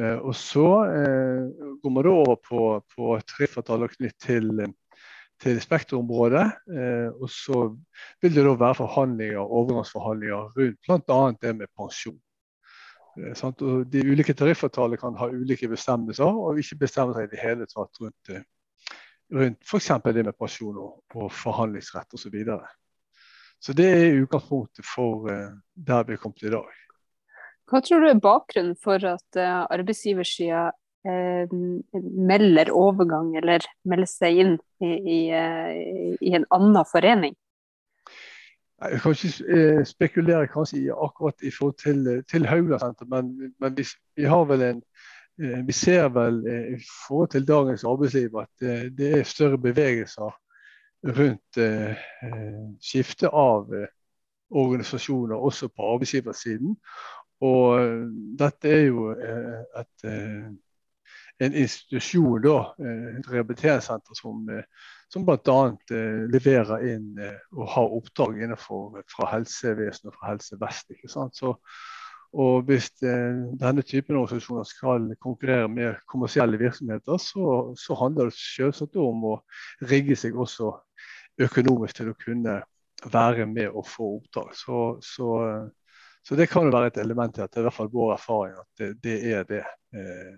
Eh, 0.00 0.18
og 0.18 0.34
så 0.36 0.66
eh, 0.88 1.48
går 1.82 1.92
man 1.92 2.06
da 2.06 2.14
over 2.22 2.38
på, 2.40 2.60
på 2.94 3.16
tariffavtaler 3.28 3.92
knyttet 3.92 4.28
til 4.28 4.64
til 5.42 5.58
Spekterområdet. 5.58 6.44
Eh, 6.70 7.08
og 7.18 7.30
så 7.30 7.64
vil 8.22 8.34
det 8.34 8.44
da 8.46 8.52
være 8.54 8.78
forhandlinger, 8.78 9.40
overgangsforhandlinger 9.42 10.52
rundt 10.54 10.78
bl.a. 10.86 11.32
det 11.42 11.56
med 11.58 11.72
pensjon. 11.76 12.20
De 13.92 14.04
ulike 14.06 14.32
tariffavtalene 14.38 14.96
kan 14.96 15.18
ha 15.18 15.26
ulike 15.28 15.68
bestemmelser, 15.68 16.30
og 16.30 16.60
ikke 16.62 16.78
bestemmelser 16.84 17.26
i 17.26 17.32
det 17.32 17.42
hele 17.42 17.66
tatt 17.66 17.98
rundt, 18.00 18.30
rundt 19.34 19.66
f.eks. 19.66 19.90
det 20.06 20.24
med 20.24 20.38
pensjon 20.38 20.78
og, 20.78 21.02
og 21.18 21.26
forhandlingsrett 21.34 22.14
osv. 22.14 22.22
Så, 22.22 22.30
videre. 22.32 22.70
så 23.60 23.74
det 23.76 23.90
er 23.90 24.22
utgangspunktet 24.22 24.86
for 24.86 25.26
der 25.26 26.06
vi 26.06 26.14
er 26.14 26.22
kommet 26.22 26.46
i 26.46 26.54
dag. 26.54 26.70
Hva 27.70 27.80
tror 27.84 28.02
du 28.02 28.08
er 28.10 28.22
bakgrunnen 28.22 28.76
for 28.82 29.02
at 29.06 29.38
uh, 29.38 29.64
arbeidsgiversida 29.72 30.70
eh, 31.06 31.52
melder 32.30 32.72
overgang 32.74 33.32
eller 33.38 33.64
melder 33.88 34.10
seg 34.10 34.42
inn 34.42 34.52
i, 34.82 34.90
i, 34.90 35.20
eh, 35.34 36.12
i 36.20 36.34
en 36.36 36.46
annen 36.54 36.84
forening? 36.88 37.34
Jeg 38.82 39.00
kan 39.02 39.14
ikke 39.14 39.56
eh, 39.56 39.80
spekulere 39.86 40.50
kanskje 40.50 40.80
i 40.80 40.90
akkurat 40.90 41.42
i 41.46 41.52
forhold 41.54 41.78
til, 41.78 42.22
til 42.30 42.46
Hauglandsenteret, 42.50 43.10
men, 43.10 43.54
men 43.62 43.76
vi, 43.78 43.86
vi, 44.18 44.26
har 44.26 44.46
vel 44.50 44.64
en 44.66 44.80
eh, 45.38 45.60
vi 45.66 45.74
ser 45.76 46.10
vel 46.14 46.42
i 46.50 46.78
forhold 47.06 47.30
til 47.34 47.46
dagens 47.46 47.84
arbeidsliv 47.86 48.38
at 48.42 48.66
det 48.98 49.12
er 49.18 49.28
større 49.28 49.58
bevegelser 49.58 50.34
rundt 51.02 51.58
eh, 51.58 51.98
skifte 52.82 53.30
av 53.30 53.72
eh, 53.74 53.90
organisasjoner 54.52 55.36
også 55.36 55.68
på 55.72 55.94
arbeidsgiversiden. 55.94 56.76
Og 57.42 58.04
dette 58.38 58.70
er 58.70 58.84
jo 58.86 59.08
et 59.12 60.04
en 61.42 61.54
institusjon, 61.54 62.42
da, 62.42 62.58
eh, 62.78 63.16
et 63.18 63.30
rehabiliteringssenter 63.30 64.18
som, 64.18 64.44
eh, 64.50 64.64
som 65.12 65.24
bl.a. 65.26 65.56
Eh, 65.90 66.20
leverer 66.32 66.84
inn 66.92 67.08
og 67.56 67.66
har 67.74 67.96
oppdrag 67.98 68.42
innenfor 68.42 69.02
fra 69.10 69.30
helsevesenet 69.32 70.12
og 70.12 70.18
fra 70.18 70.32
Helse 70.32 70.58
Vest. 70.60 70.90
ikke 70.90 71.10
sant? 71.10 71.36
Så, 71.36 71.56
og 72.32 72.62
Hvis 72.64 72.88
denne 73.02 73.82
typen 73.84 74.16
organisasjoner 74.16 74.64
skal 74.64 75.10
konkurrere 75.20 75.68
med 75.68 75.98
kommersielle 76.08 76.56
virksomheter, 76.56 77.18
så, 77.20 77.74
så 77.76 77.94
handler 77.94 78.30
det 78.30 78.38
selvsagt 78.38 78.96
om 78.96 79.26
å 79.34 79.34
rigge 79.90 80.16
seg 80.16 80.38
også 80.40 80.70
økonomisk 81.44 81.98
til 81.98 82.08
å 82.08 82.16
kunne 82.16 82.62
være 83.12 83.44
med 83.46 83.68
og 83.68 83.84
få 83.84 84.08
oppdrag. 84.16 84.54
Så, 84.56 84.78
så, 85.04 85.28
så 86.22 86.38
det 86.38 86.48
kan 86.50 86.66
jo 86.66 86.74
være 86.74 86.92
et 86.92 87.00
element 87.02 87.38
i 87.38 87.42
at 87.42 87.50
det 87.50 87.60
er 87.60 87.64
i 87.64 87.68
hvert 87.68 87.78
fall 87.80 87.90
vår 87.92 88.12
erfaring 88.14 88.58
at 88.60 88.82
det, 88.82 88.90
det 89.02 89.16
er 89.34 89.46
det. 89.48 89.64
Eh? 89.96 90.34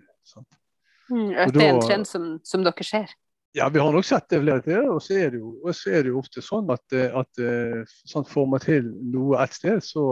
Mm, 1.09 1.29
at 1.37 1.53
det 1.53 1.61
er 1.61 1.75
en 1.75 1.81
trend 1.83 2.07
som, 2.09 2.25
som, 2.43 2.63
dere 2.65 2.85
ser? 2.87 3.11
Ja, 3.55 3.69
vi 3.69 3.79
har 3.79 3.93
nok 3.93 4.05
sett 4.05 4.25
det 4.29 4.41
flere 4.41 4.61
steder. 4.63 4.87
Og 4.91 5.03
så 5.03 5.19
er 5.19 5.35
det 5.35 5.39
jo, 5.39 5.51
er 5.69 6.01
det 6.03 6.11
jo 6.11 6.19
ofte 6.19 6.41
sånn 6.43 6.71
at, 6.73 6.83
eh, 6.95 7.13
at 7.15 7.41
eh, 7.41 7.83
sånn 8.09 8.25
får 8.27 8.49
man 8.51 8.63
til 8.63 8.89
noe 9.13 9.37
et 9.43 9.53
sted, 9.55 9.83
så, 9.85 10.07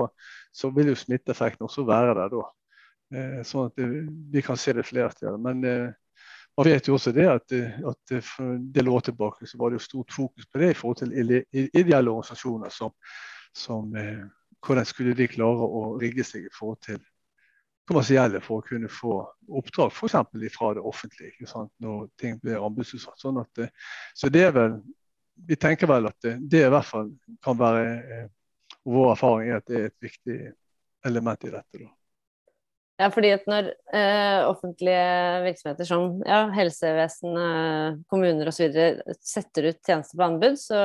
så 0.53 0.70
vil 0.75 0.94
jo 0.94 1.00
smitteeffekten 1.00 1.68
også 1.68 1.88
være 1.89 2.13
der 2.22 2.32
da. 2.32 2.46
Eh, 3.13 3.42
sånn 3.48 3.72
at 3.72 3.84
vi 4.32 4.46
kan 4.46 4.60
se 4.60 4.75
det 4.77 4.86
flere 4.88 5.10
steder. 5.12 5.42
Men 5.42 5.65
man 6.53 6.70
vet 6.70 6.88
jo 6.88 6.96
også 7.00 7.12
det 7.18 7.25
at, 7.25 7.58
at 7.89 8.15
for 8.22 8.53
en 8.53 8.70
del 8.75 8.94
år 8.94 9.10
tilbake 9.10 9.50
så 9.50 9.58
var 9.58 9.74
det 9.74 9.82
jo 9.82 9.88
stort 9.89 10.13
fokus 10.13 10.48
på 10.48 10.62
det 10.62 10.72
i 10.72 10.77
forhold 10.77 11.01
til 11.01 11.42
ideelle 11.51 12.13
organisasjoner 12.13 12.72
som, 12.72 12.94
som 13.58 13.89
hvordan 14.63 14.88
skulle 14.88 15.15
de 15.17 15.27
klare 15.27 15.67
å 15.67 15.84
rigge 16.01 16.25
seg 16.27 16.48
i 16.48 16.53
forhold 16.53 16.82
til 16.86 17.01
kommersielle 17.89 18.39
for 18.43 18.62
å 18.62 18.67
kunne 18.67 18.89
få 18.91 19.17
oppdrag 19.60 19.91
f.eks. 19.91 20.15
fra 20.55 20.74
det 20.77 20.84
offentlige 20.88 21.48
når 21.84 22.05
ting 22.20 22.38
blir 22.39 22.63
anbudsutsatt. 22.63 23.20
Sånn 23.20 23.41
at, 23.41 23.65
så 24.15 24.32
det 24.32 24.46
er 24.50 24.53
vel, 24.55 24.77
Vi 25.48 25.55
tenker 25.58 25.89
vel 25.89 26.05
at 26.05 26.15
det, 26.22 26.38
det 26.46 26.60
i 26.62 26.70
hvert 26.70 26.86
fall 26.86 27.08
kan 27.41 27.58
være 27.58 27.86
eh, 27.89 28.27
Vår 28.86 29.13
erfaring 29.15 29.50
er 29.50 29.58
at 29.58 29.67
det 29.67 29.77
er 29.79 29.86
et 29.88 30.05
viktig 30.05 30.38
element 31.08 31.43
i 31.48 31.51
dette. 31.51 31.79
da. 31.79 31.89
Ja, 33.01 33.08
fordi 33.10 33.32
at 33.34 33.48
når 33.50 33.70
eh, 33.96 34.41
offentlige 34.46 35.05
virksomheter 35.48 35.88
som 35.88 36.20
ja, 36.27 36.43
helsevesen, 36.53 37.38
eh, 37.39 37.96
kommuner 38.12 38.51
osv. 38.51 38.75
setter 39.24 39.72
ut 39.72 39.79
tjenester 39.82 40.20
på 40.20 40.27
anbud, 40.27 40.60
så 40.60 40.84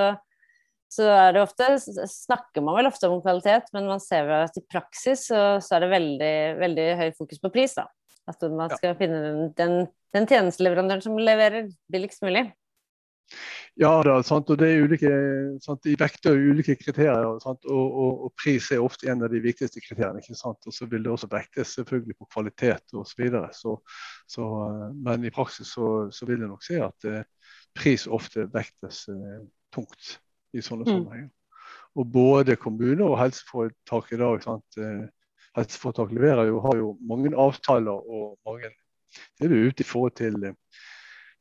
så 0.88 1.04
er 1.12 1.34
det 1.36 1.42
ofte, 1.44 1.66
snakker 2.08 2.64
man 2.64 2.78
vel 2.78 2.88
ofte 2.88 3.10
om 3.10 3.20
kvalitet, 3.24 3.68
men 3.76 3.88
man 3.90 4.00
ser 4.00 4.24
vel 4.28 4.46
at 4.46 4.56
i 4.56 4.64
praksis 4.64 5.26
så, 5.28 5.42
så 5.60 5.76
er 5.76 5.84
det 5.84 5.90
veldig, 5.92 6.36
veldig 6.62 6.86
høy 7.02 7.08
fokus 7.18 7.42
på 7.42 7.52
pris. 7.52 7.76
da. 7.76 7.84
At 8.28 8.44
man 8.48 8.72
skal 8.72 8.92
ja. 8.92 8.96
finne 8.96 9.18
den, 9.24 9.42
den, 9.56 9.74
den, 10.16 10.28
tjenesteleverandøren 10.28 11.04
som 11.04 11.20
leverer 11.20 11.68
billigst 11.92 12.24
mulig. 12.24 12.48
Ja, 13.78 13.90
da, 14.02 14.16
sant? 14.24 14.48
og 14.50 14.58
det 14.58 14.70
er 14.72 14.86
ulike, 14.88 15.10
sant? 15.62 15.82
de 15.84 15.94
vekter 16.00 16.36
ulike 16.36 16.76
kriterier. 16.80 17.26
Og, 17.28 17.44
og, 17.68 17.98
og, 18.24 18.30
pris 18.40 18.70
er 18.72 18.84
ofte 18.84 19.10
en 19.12 19.24
av 19.24 19.32
de 19.32 19.42
viktigste 19.44 19.82
kriteriene. 19.84 20.24
ikke 20.24 20.36
sant? 20.40 20.64
Og 20.64 20.74
så 20.74 20.88
vil 20.88 21.04
det 21.04 21.12
også 21.12 21.28
vektes 21.32 21.74
selvfølgelig 21.78 22.16
på 22.16 22.30
kvalitet 22.32 22.96
osv. 22.96 23.28
Så, 23.56 23.76
så, 24.28 24.48
men 24.96 25.28
i 25.28 25.34
praksis 25.34 25.76
så, 25.76 26.08
så 26.12 26.28
vil 26.28 26.40
jeg 26.40 26.52
nok 26.52 26.64
si 26.64 26.80
at 26.80 27.08
eh, 27.08 27.52
pris 27.76 28.08
ofte 28.08 28.48
vektes 28.56 29.04
eh, 29.12 29.44
tungt 29.76 30.16
i 30.54 30.62
sånne 30.64 30.86
mm. 30.86 30.90
sammenhenger. 30.90 31.30
Og 31.98 32.12
både 32.12 32.56
kommuner 32.60 33.06
og 33.06 33.18
helseforetak 33.20 34.12
i 34.14 34.20
dag 34.20 34.44
sant? 34.44 34.78
Eh, 34.78 35.06
helseforetak 35.58 36.12
leverer 36.14 36.50
jo, 36.50 36.60
har 36.64 36.78
jo 36.78 36.92
mange 37.08 37.32
avtaler 37.36 37.96
og 37.96 38.38
mange 38.46 38.70
det 39.40 39.46
er 39.46 39.54
jo 39.54 39.70
ute 39.70 39.80
i 39.80 39.86
forhold 39.88 40.12
til, 40.20 40.34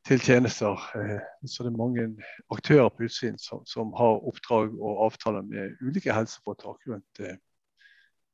til 0.07 0.21
tjenester. 0.23 0.85
Eh, 0.95 1.19
så 1.45 1.65
det 1.65 1.73
er 1.73 1.81
mange 1.81 2.05
aktører 2.53 2.87
på 2.89 3.09
utsiden 3.09 3.35
som, 3.43 3.65
som 3.67 3.91
har 3.97 4.23
oppdrag 4.29 4.71
og 4.79 5.03
avtaler 5.09 5.43
med 5.43 5.75
ulike 5.83 6.15
helseforetak 6.15 6.87
rundt 6.87 7.21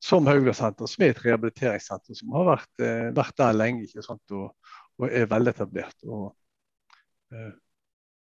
som 0.04 0.28
Hauglandsenter, 0.28 0.86
som 0.92 1.04
er 1.06 1.14
et 1.14 1.22
rehabiliteringssenter 1.24 2.18
som 2.20 2.34
har 2.36 2.50
vært, 2.50 2.82
vært 3.16 3.38
der 3.40 3.54
lenge 3.56 3.86
ikke 3.86 4.04
sant? 4.04 4.34
Og, 4.36 4.50
og 5.00 5.06
er 5.08 5.30
veletablert. 5.32 5.96
Og, 6.04 6.26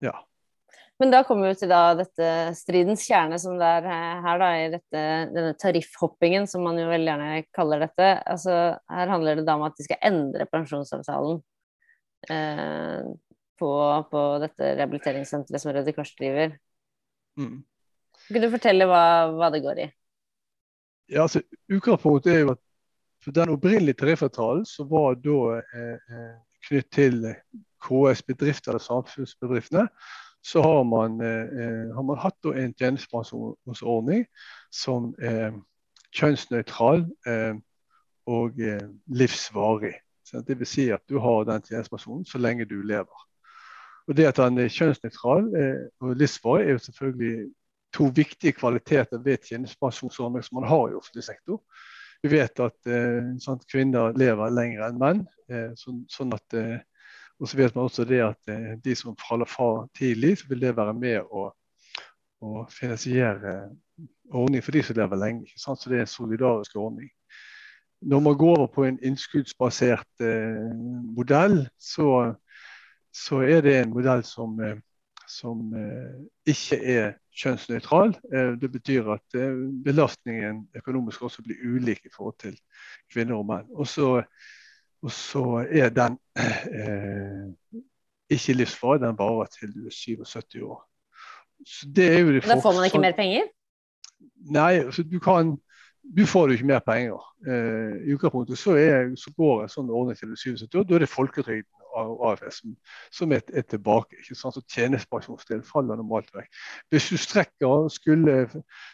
ja. 0.02 0.16
Men 1.00 1.12
da 1.12 1.24
kommer 1.28 1.52
vi 1.52 1.58
til 1.60 1.72
da 1.72 1.82
dette 2.00 2.28
stridens 2.56 3.04
kjerne, 3.04 3.36
som 3.42 3.58
det 3.60 3.68
er 3.68 3.88
her, 4.24 4.40
da, 4.40 4.50
i 4.56 4.70
dette, 4.72 5.02
denne 5.34 5.52
tariffhoppingen, 5.60 6.48
som 6.48 6.64
man 6.64 6.80
jo 6.80 6.88
veldig 6.88 7.12
gjerne 7.12 7.42
kaller 7.56 7.84
dette. 7.84 8.12
Altså, 8.32 8.56
her 8.96 9.12
handler 9.12 9.42
det 9.42 9.44
da 9.48 9.58
om 9.60 9.66
at 9.68 9.76
de 9.76 9.88
skal 9.90 10.00
endre 10.08 10.48
pensjonsavtalen 10.48 11.42
eh, 12.32 13.12
på, 13.60 13.72
på, 14.12 14.24
dette 14.46 14.72
rehabiliteringssenteret 14.80 15.64
som 15.64 15.76
Røde 15.76 15.96
Kors 15.98 16.16
driver. 16.16 16.56
Mm. 17.40 17.60
Kan 18.30 18.46
du 18.46 18.52
fortelle 18.56 18.88
hva, 18.88 19.06
hva 19.36 19.52
det 19.52 19.66
går 19.68 19.84
i? 19.84 19.92
Ja, 21.12 21.26
altså, 21.28 21.44
Utgangspunktet 21.68 22.34
er 22.34 22.46
jo 22.46 22.56
at 22.56 22.64
for 23.26 23.36
den 23.36 23.52
opprinnelige 23.52 24.00
tariffavtalen 24.00 24.64
som 24.70 24.88
var 24.88 25.20
da 25.20 25.40
eh, 25.60 25.96
eh 26.14 26.36
knyttet 26.66 26.96
til 26.98 27.26
KS 27.86 28.24
bedrifter 28.26 28.72
eller 28.72 28.82
samfunnsbedriftene, 28.82 29.84
så 30.46 30.62
har 30.62 30.84
man, 30.84 31.22
eh, 31.22 31.96
har 31.96 32.04
man 32.04 32.20
hatt 32.22 32.46
en 32.46 32.74
tjenestepensjonsordning 32.78 34.26
som 34.70 35.14
er 35.18 35.56
kjønnsnøytral 36.14 37.06
eh, 37.26 37.56
og 38.30 38.60
eh, 38.62 38.84
livsvarig. 39.08 39.96
Det 40.46 40.58
vil 40.60 40.70
si 40.70 40.90
at 40.94 41.02
du 41.10 41.18
har 41.22 41.48
den 41.50 41.66
tjenestepensjonen 41.66 42.26
så 42.30 42.42
lenge 42.42 42.70
du 42.70 42.78
lever. 42.82 43.26
Og 44.08 44.18
Det 44.18 44.28
at 44.30 44.38
den 44.38 44.62
er 44.62 44.70
kjønnsnøytral 44.70 45.50
eh, 45.58 45.84
og 46.02 46.16
livsvarig, 46.22 46.68
er 46.68 46.78
jo 46.78 46.86
selvfølgelig 46.86 47.52
to 47.96 48.12
viktige 48.16 48.54
kvaliteter 48.54 49.18
ved 49.18 49.38
tjenestepensjonsordningen 49.50 50.44
som 50.44 50.60
man 50.60 50.70
har 50.70 50.90
i 50.90 50.98
offentlig 51.00 51.24
sektor. 51.24 51.62
Vi 52.24 52.30
vet 52.30 52.60
at 52.60 52.90
eh, 52.90 53.34
sånn, 53.42 53.66
kvinner 53.72 54.14
lever 54.18 54.54
lenger 54.54 54.86
enn 54.90 55.02
menn. 55.02 55.26
Eh, 55.50 55.72
så, 55.78 55.94
sånn 56.12 56.34
at, 56.38 56.54
eh, 56.58 56.84
og 57.40 57.50
så 57.50 57.58
vet 57.58 57.76
man 57.76 57.90
også 57.90 58.06
det 58.08 58.22
at 58.24 58.52
eh, 58.52 58.76
de 58.84 58.96
som 58.96 59.18
faller 59.20 59.50
fra 59.50 59.88
tidlig, 59.98 60.38
så 60.38 60.48
vil 60.50 60.62
det 60.62 60.78
være 60.78 60.94
med 60.94 61.28
å, 61.32 61.50
å 62.42 62.66
finansiere 62.72 63.58
ordning 64.32 64.64
for 64.64 64.76
de 64.76 64.84
som 64.84 64.98
lever 64.98 65.20
lenge. 65.20 65.52
Så 65.60 65.76
det 65.90 66.00
er 66.00 66.06
en 66.06 66.14
solidarisk 66.14 66.76
ordning. 66.80 67.10
Når 68.06 68.20
man 68.20 68.38
går 68.38 68.58
over 68.58 68.72
på 68.72 68.86
en 68.86 69.00
innskuddsbasert 69.04 70.24
eh, 70.24 70.72
modell, 71.16 71.64
så, 71.80 72.36
så, 73.14 73.42
er 73.42 73.62
det 73.66 73.78
en 73.80 73.94
modell 73.96 74.24
som, 74.24 74.60
eh, 74.62 76.20
ikke 76.48 76.80
er 76.80 77.16
kjønnsnøytral. 77.36 78.16
Eh, 78.34 78.52
det 78.62 78.72
betyr 78.72 79.10
at 79.16 79.40
eh, 79.40 79.64
belastningen 79.86 80.66
økonomisk 80.76 81.26
også 81.28 81.44
blir 81.44 81.64
ulik 81.64 82.06
i 82.06 82.14
forhold 82.16 82.38
til 82.44 82.60
kvinner 83.12 83.40
og 83.40 83.48
menn. 83.50 83.72
Og 83.74 83.88
så, 83.90 84.22
og 85.06 85.12
så 85.14 85.44
er 85.70 85.90
den 85.94 86.18
eh, 86.38 87.46
ikke 88.30 88.54
livsfarlig, 88.54 89.04
den 89.06 89.18
varer 89.20 89.52
til 89.54 89.74
du 89.76 89.86
er 89.86 89.94
77 89.94 90.56
år. 90.66 90.80
Så 91.66 91.92
det 91.96 92.08
er 92.14 92.20
jo 92.20 92.34
det 92.34 92.42
da 92.44 92.58
får 92.64 92.74
man 92.74 92.86
ikke 92.86 93.04
mer 93.04 93.16
penger? 93.16 93.46
Nei, 94.52 94.74
altså 94.86 95.04
du 95.04 95.20
kan 95.20 95.56
du 96.18 96.26
får 96.26 96.48
jo 96.48 96.54
ikke 96.58 96.70
mer 96.70 96.82
penger. 96.86 97.22
Eh, 97.48 97.94
I 98.08 98.14
utgangspunktet 98.14 98.58
så, 98.58 98.76
er, 98.78 99.16
så 99.18 99.34
går 99.38 99.64
en 99.64 99.72
sånn 99.74 99.90
ordning 99.90 100.18
til 100.18 100.36
77 100.38 100.76
år. 100.76 100.84
Da 100.84 100.96
er 100.96 101.06
det 101.06 101.10
folketrygden 101.10 101.75
AFS 101.96 102.62
som, 103.12 103.32
er, 103.32 103.42
er, 103.54 103.66
tilbake. 103.70 104.20
ikke 104.20 104.36
sant? 104.36 104.56
Så 104.56 104.64
Tjenestepensjonsdelen 104.76 105.64
faller 105.68 106.00
normalt 106.00 106.30
vekk. 106.36 106.62
Hvis 106.94 107.10
du 107.10 107.18
strekker, 107.22 107.88
skulle, 107.94 108.36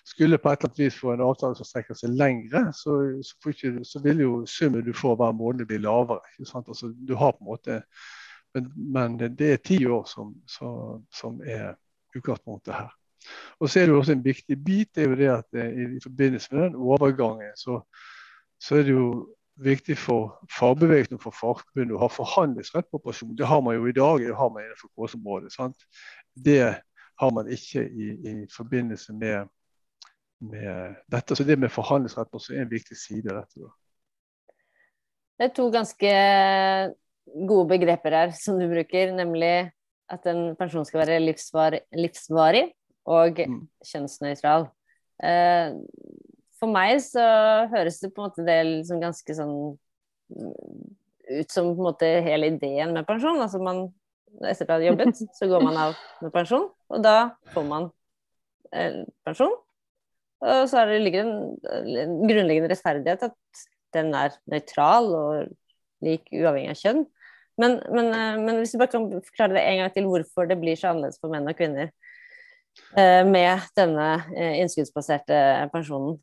skulle, 0.05 0.38
på 0.38 0.51
et 0.51 0.63
eller 0.63 0.70
annet 0.70 0.79
vis 0.84 1.00
få 1.00 1.13
en 1.15 1.25
avtale 1.25 1.58
som 1.58 1.67
strekker 1.67 1.98
seg 1.98 2.15
lengre, 2.20 2.63
så, 2.77 2.98
så, 3.25 3.53
ikke, 3.53 3.74
så 3.88 4.01
vil 4.03 4.25
jo 4.25 4.34
summen 4.50 4.86
du 4.86 4.93
får 4.93 5.17
hver 5.20 5.38
måned 5.38 5.70
bli 5.70 5.81
lavere. 5.81 6.22
ikke 6.36 6.50
sant? 6.51 6.72
Altså, 6.72 6.93
du 7.08 7.15
har 7.15 7.36
på 7.36 7.46
en 7.46 7.51
måte, 7.51 7.81
men, 8.55 8.72
men 8.93 9.20
det 9.22 9.53
er 9.53 9.63
ti 9.63 9.79
år 9.88 10.08
som, 10.10 10.36
så, 10.50 10.72
som 11.15 11.39
er 11.46 11.74
utgangspunktet 12.15 12.75
her. 12.75 12.89
Og 13.60 13.70
så 13.70 13.79
er 13.79 13.86
det 13.86 13.93
jo 13.93 14.00
også 14.00 14.15
en 14.15 14.25
viktig 14.25 14.58
bit 14.65 14.96
det 14.96 15.03
er 15.03 15.10
jo 15.10 15.17
det 15.20 15.29
at 15.29 15.60
eh, 15.62 15.70
i, 15.70 15.83
i 15.98 16.01
forbindelse 16.03 16.55
med 16.55 16.64
den 16.64 16.75
overgangen 16.75 17.53
så, 17.57 17.81
så 18.61 18.79
er 18.79 18.87
det 18.87 18.96
jo 18.96 19.05
viktig 19.59 19.98
for 20.00 20.37
fagbevegelsen 20.51 21.18
og 21.18 21.25
for 21.25 21.35
Fagforbundet 21.35 21.96
å 21.96 22.01
ha 22.01 22.09
forhandlingsrett 22.11 22.87
på 22.90 23.00
operasjon. 23.01 23.35
Det 23.37 23.48
har 23.48 23.61
man 23.64 23.75
jo 23.75 23.90
i 23.90 23.96
dag 23.96 24.24
det 24.24 24.37
har 24.37 24.53
man 24.53 24.64
innenfor 24.64 24.92
KS-området. 24.96 25.74
Det 26.35 26.61
har 27.22 27.33
man 27.35 27.51
ikke 27.51 27.83
i, 27.85 28.07
i 28.31 28.33
forbindelse 28.51 29.14
med, 29.14 29.51
med, 30.40 30.98
dette. 31.11 31.35
Så 31.35 31.46
det 31.46 31.59
med 31.59 31.74
forhandlingsrett 31.74 32.33
også 32.33 32.55
er 32.55 32.66
en 32.66 32.74
viktig 32.74 32.98
side 32.98 33.31
av 33.31 33.44
dette. 33.44 33.72
Det 35.37 35.50
er 35.50 35.55
to 35.57 35.70
ganske 35.74 36.16
gode 37.50 37.68
begreper 37.70 38.18
her 38.18 38.35
som 38.37 38.59
du 38.59 38.68
bruker, 38.70 39.14
nemlig 39.16 39.72
at 40.11 40.25
en 40.27 40.51
pensjon 40.59 40.85
skal 40.85 41.05
være 41.05 41.22
livsvarig, 41.24 41.81
livsvarig 41.96 42.66
og 43.09 43.40
mm. 43.48 43.61
kjønnsnøytral. 43.87 44.68
Eh, 45.24 45.77
for 46.62 46.72
meg 46.72 47.00
så 47.04 47.24
høres 47.72 48.00
det 48.04 48.12
på 48.14 48.22
en 48.22 48.30
måte 48.30 48.46
det 48.46 48.60
liksom 48.68 49.02
ganske 49.02 49.36
sånn 49.38 49.56
ut 51.32 51.52
som 51.54 51.72
på 51.72 51.80
en 51.80 51.88
måte 51.88 52.12
hele 52.26 52.52
ideen 52.52 52.94
med 52.96 53.08
pensjon. 53.08 53.42
Altså 53.42 53.62
man, 53.64 53.88
etter 54.48 54.70
å 54.70 54.78
ha 54.78 54.86
jobbet, 54.86 55.24
så 55.38 55.50
går 55.52 55.66
man 55.66 55.80
av 55.88 55.98
med 56.22 56.34
pensjon, 56.36 56.70
og 56.92 57.04
da 57.04 57.18
får 57.54 57.68
man 57.68 57.90
eh, 58.76 59.02
pensjon. 59.28 59.56
Og 60.42 60.64
så 60.70 60.86
det, 60.90 61.02
ligger 61.06 61.26
det 61.26 61.32
en, 61.32 61.98
en 62.04 62.16
grunnleggende 62.26 62.72
rettferdighet 62.72 63.28
at 63.30 63.66
den 63.94 64.14
er 64.18 64.38
nøytral 64.50 65.10
og 65.14 65.52
lik 66.06 66.32
uavhengig 66.34 66.74
av 66.74 66.80
kjønn. 66.80 67.04
Men, 67.62 67.78
men, 67.94 68.08
eh, 68.16 68.40
men, 68.42 68.62
hvis 68.62 68.74
du 68.74 68.80
bare 68.82 68.94
kan 68.94 69.08
forklare 69.20 69.58
det 69.58 69.66
en 69.68 69.84
gang 69.84 69.94
til 69.94 70.08
hvorfor 70.10 70.50
det 70.50 70.58
blir 70.62 70.80
så 70.80 70.92
annerledes 70.92 71.22
for 71.22 71.34
menn 71.34 71.50
og 71.50 71.58
kvinner 71.58 71.92
eh, 72.98 73.22
med 73.28 73.68
denne 73.78 74.08
eh, 74.34 74.62
innskuddsbaserte 74.64 75.42
pensjonen. 75.74 76.18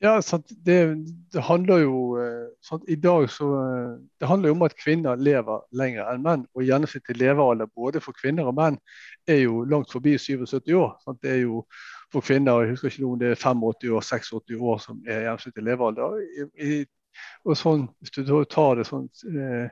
Ja, 0.00 0.20
det, 0.66 1.04
det, 1.32 1.42
handler 1.42 1.78
jo 1.82 1.96
eh, 2.16 2.46
sant? 2.64 2.84
I 2.88 2.96
dag 2.96 3.26
så 3.30 3.48
eh, 3.60 3.98
Det 4.20 4.28
handler 4.28 4.48
jo 4.48 4.54
om 4.54 4.62
at 4.62 4.76
kvinner 4.76 5.16
lever 5.16 5.60
lenger 5.76 6.08
enn 6.08 6.22
menn. 6.24 6.46
Og 6.56 6.64
gjennomsnittlig 6.64 7.18
levealder 7.20 7.68
både 7.68 8.00
for 8.00 8.16
kvinner 8.16 8.48
og 8.48 8.56
menn 8.56 8.78
er 9.28 9.42
jo 9.42 9.64
langt 9.68 9.92
forbi 9.92 10.16
77 10.18 10.72
år. 10.72 10.94
Sant? 11.04 11.20
Det 11.22 11.34
er 11.34 11.42
jo 11.42 11.64
for 12.12 12.24
kvinner 12.24 12.62
jeg 12.62 12.72
husker 12.74 12.88
ikke 12.88 13.10
om 13.10 13.18
det 13.20 13.34
er 13.34 13.42
85 13.42 13.92
år, 13.92 14.06
86 14.08 14.56
år 14.72 14.80
som 14.86 15.04
er 15.06 15.26
gjennomsnittlig 15.26 15.68
levealder. 15.68 16.16
I, 16.16 16.48
i, 16.68 16.80
og 17.44 17.58
sånn, 17.58 17.88
Hvis 18.00 18.16
du 18.16 18.44
tar 18.48 18.80
det 18.80 18.88
sånn 18.88 19.08
eh, 19.28 19.68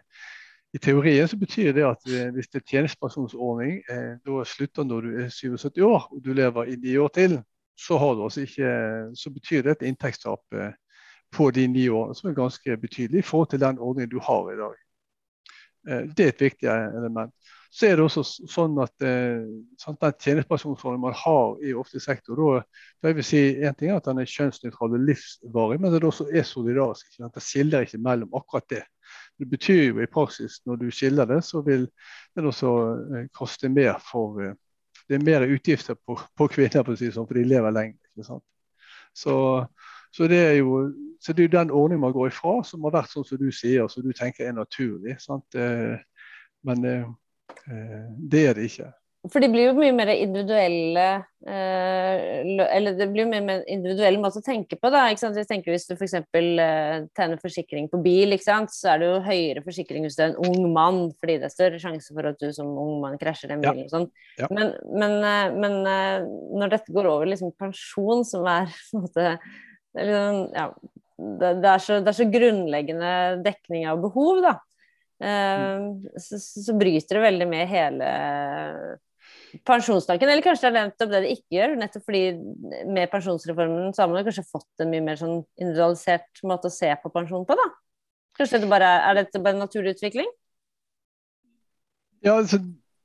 i 0.76 0.78
teorien 0.78 1.28
så 1.28 1.38
betyr 1.40 1.72
det 1.72 1.86
at 1.88 2.08
eh, 2.12 2.28
hvis 2.34 2.50
det 2.52 2.60
er 2.60 2.66
tjenestepensjonsordning, 2.68 3.78
eh, 3.88 4.16
da 4.24 4.44
slutter 4.44 4.84
når 4.84 5.06
du 5.06 5.20
er 5.24 5.30
77 5.32 5.80
år 5.86 6.10
og 6.10 6.20
du 6.24 6.34
lever 6.36 6.68
i 6.68 6.76
ni 6.76 6.96
år 7.00 7.08
til, 7.16 7.38
så, 7.78 7.98
altså 7.98 8.40
ikke, 8.40 8.70
så, 9.14 9.30
betyr 9.30 9.62
det 9.62 9.76
et 9.76 9.86
inntektstap 9.88 10.54
eh, 10.54 10.74
på 11.32 11.50
de 11.54 11.66
ni 11.70 11.86
årene 11.88 12.16
som 12.16 12.30
er 12.30 12.38
ganske 12.38 12.76
betydelig 12.80 13.22
i 13.22 13.28
forhold 13.30 13.52
til 13.52 13.62
den 13.62 13.78
ordningen 13.78 14.10
du 14.10 14.18
har 14.24 14.50
i 14.52 14.58
dag. 14.58 14.74
Eh, 15.88 16.02
det 16.16 16.24
er 16.24 16.34
et 16.34 16.44
viktig 16.48 16.68
element. 16.68 17.34
Så 17.70 17.86
er 17.86 17.98
det 17.98 18.04
også 18.06 18.22
sånn 18.48 18.78
at 18.80 18.94
sånn 19.76 19.98
den 20.00 20.14
tjenestepensjonsordningen 20.24 21.02
man 21.02 21.16
har 21.20 21.58
i 21.60 21.74
offentlig 21.76 22.00
sektor, 22.00 22.40
da, 22.40 23.10
vil 23.12 23.26
si 23.28 23.42
en 23.60 23.76
ting 23.76 23.92
er 23.92 23.98
at 24.00 24.08
den 24.08 24.22
er 24.22 24.30
kjønnsnøytral 24.32 24.96
og 24.96 25.04
livsvarig, 25.04 25.76
men 25.76 25.92
det 25.92 26.00
også 26.08 26.30
er 26.32 26.46
solidarisk. 26.48 27.10
Ikke? 27.12 27.28
Det 27.34 27.44
skiller 27.44 27.84
ikke 27.84 28.00
mellom 28.00 28.32
akkurat 28.40 28.70
det. 28.72 28.86
Det 29.38 29.50
betyr 29.52 29.82
jo 29.82 30.00
i 30.00 30.08
praksis 30.08 30.62
når 30.66 30.80
du 30.80 30.88
skiller 30.90 31.28
det, 31.28 31.42
så 31.44 31.60
vil 31.66 31.84
den 32.34 32.48
også 32.48 32.72
koste 33.36 33.68
mer 33.68 34.00
for 34.00 34.40
det 35.08 35.16
er 35.16 35.24
mer 35.24 35.46
utgifter 35.48 35.96
på, 35.96 36.18
på 36.36 36.48
kvinner, 36.52 36.84
på 36.84 36.96
si 36.98 37.10
sånn, 37.12 37.26
for 37.28 37.38
de 37.38 37.46
lever 37.48 37.72
lenger. 37.72 37.98
Så, 39.16 39.38
så, 40.12 40.28
det 40.28 40.38
er 40.38 40.56
jo 40.60 40.82
så 41.20 41.34
det 41.34 41.48
er 41.48 41.54
den 41.56 41.72
ordningen 41.74 42.04
man 42.04 42.12
går 42.14 42.30
ifra, 42.30 42.58
som 42.64 42.84
har 42.86 42.94
vært 42.94 43.12
sånn 43.12 43.26
som 43.26 43.40
du 43.40 43.48
sier, 43.54 43.88
som 43.90 44.04
du 44.04 44.12
tenker 44.16 44.46
er 44.46 44.54
naturlig. 44.54 45.16
Sant? 45.22 45.56
Eh, 45.58 45.96
men 46.68 46.84
eh, 46.86 47.08
eh, 47.66 48.04
det 48.30 48.44
er 48.50 48.58
det 48.58 48.68
ikke. 48.70 48.92
For 49.26 49.42
de 49.42 49.48
blir 49.50 49.66
jo 49.66 49.74
mye 49.74 49.90
mer 49.96 50.12
individuelle 50.14 51.06
eh, 51.42 52.66
Eller 52.76 52.94
det 52.94 53.08
blir 53.10 53.24
jo 53.24 53.30
mye 53.32 53.42
mer 53.42 53.64
individuell 53.66 54.14
måte 54.22 54.38
å 54.38 54.44
tenke 54.46 54.76
på, 54.78 54.90
da. 54.94 55.08
Jeg 55.10 55.46
tenker 55.48 55.74
Hvis 55.74 55.88
du 55.88 55.96
f.eks. 55.96 56.14
Eh, 56.14 56.98
tegner 57.18 57.40
forsikring 57.42 57.88
på 57.90 57.98
bil, 58.04 58.36
så 58.38 58.92
er 58.92 59.02
det 59.02 59.08
jo 59.08 59.16
høyere 59.26 59.64
forsikring 59.64 60.06
hvis 60.06 60.18
du 60.18 60.22
er 60.22 60.30
en 60.30 60.46
ung 60.46 60.68
mann, 60.74 61.00
fordi 61.18 61.40
det 61.42 61.48
er 61.48 61.54
større 61.54 61.80
sjanse 61.82 62.14
for 62.14 62.30
at 62.30 62.38
du 62.38 62.52
som 62.54 62.70
ung 62.78 63.00
mann 63.02 63.18
krasjer 63.18 63.50
den 63.50 63.64
bilen. 63.64 63.82
Ja. 63.82 63.88
og 63.88 63.94
sånn. 63.96 64.06
Ja. 64.38 64.50
Men, 64.54 64.70
men, 64.86 65.16
eh, 65.26 65.56
men, 65.64 65.74
eh, 65.90 66.28
når 66.62 66.76
dette 66.76 66.94
går 66.94 67.10
over 67.10 67.32
liksom 67.32 67.50
pensjon, 67.58 68.22
som 68.28 68.46
er 68.46 68.70
på 68.92 69.00
en 69.00 69.04
måte 69.08 69.34
liksom, 69.98 70.40
ja, 70.54 70.68
det, 71.18 71.52
det, 71.64 71.74
er 71.74 71.82
så, 71.82 71.98
det 71.98 72.14
er 72.14 72.20
så 72.20 72.28
grunnleggende 72.30 73.12
dekning 73.42 73.90
av 73.90 73.98
behov, 74.06 74.44
da. 74.46 74.54
Uh, 75.18 75.98
så, 76.22 76.38
så, 76.38 76.76
bryter 76.78 77.18
det 77.18 77.22
veldig 77.24 77.46
med 77.50 77.64
hele 77.66 78.08
pensjonstanken, 79.68 80.28
eller 80.28 80.44
kanskje 80.44 80.68
det 80.68 80.80
er 80.80 80.88
nettopp 80.88 81.12
det 81.12 81.20
det 81.24 81.34
ikke 81.36 81.56
gjør. 81.56 81.76
Nettopp 81.80 82.04
fordi 82.06 82.22
med 82.88 83.12
pensjonsreformen 83.12 83.94
så 83.94 84.04
har 84.04 84.12
man 84.12 84.26
kanskje 84.26 84.46
fått 84.48 84.84
en 84.84 84.90
mye 84.92 85.04
mer 85.04 85.20
sånn 85.20 85.38
individualisert 85.60 86.42
måte 86.48 86.70
å 86.70 86.74
se 86.74 86.90
på 87.02 87.12
pensjon 87.14 87.46
på, 87.48 87.56
da. 87.58 87.68
Kanskje 88.38 88.62
det 88.62 88.70
bare, 88.70 88.90
Er 89.08 89.18
dette 89.18 89.40
bare 89.42 89.56
en 89.56 89.64
naturlig 89.64 89.96
utvikling? 89.96 90.28
Ja, 92.22 92.36
altså, 92.36 92.60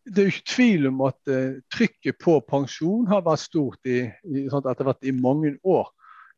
det 0.06 0.20
er 0.20 0.28
jo 0.28 0.34
ikke 0.34 0.54
tvil 0.56 0.88
om 0.90 1.02
at 1.08 1.32
uh, 1.32 1.60
trykket 1.74 2.20
på 2.22 2.38
pensjon 2.48 3.08
har 3.10 3.24
vært 3.26 3.46
stort 3.46 3.90
i, 3.90 4.04
i, 4.26 4.46
sånn 4.52 4.66
etter 4.70 4.90
hvert 4.90 5.08
i 5.08 5.16
mange 5.16 5.56
år. 5.64 5.90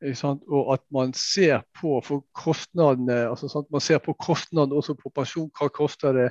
Og 0.04 0.74
at 0.74 0.82
man 0.92 1.14
ser 1.16 1.62
på 1.80 2.02
kostnadene 2.36 3.30
altså 3.30 3.48
sant? 3.48 3.70
man 3.72 3.82
ser 3.82 4.02
på 4.04 4.14
kostnadene 4.20 4.76
også 4.76 4.94
på 5.00 5.10
pensjon. 5.16 5.48
Hva 5.56 5.70
koster 5.72 6.14
det? 6.14 6.26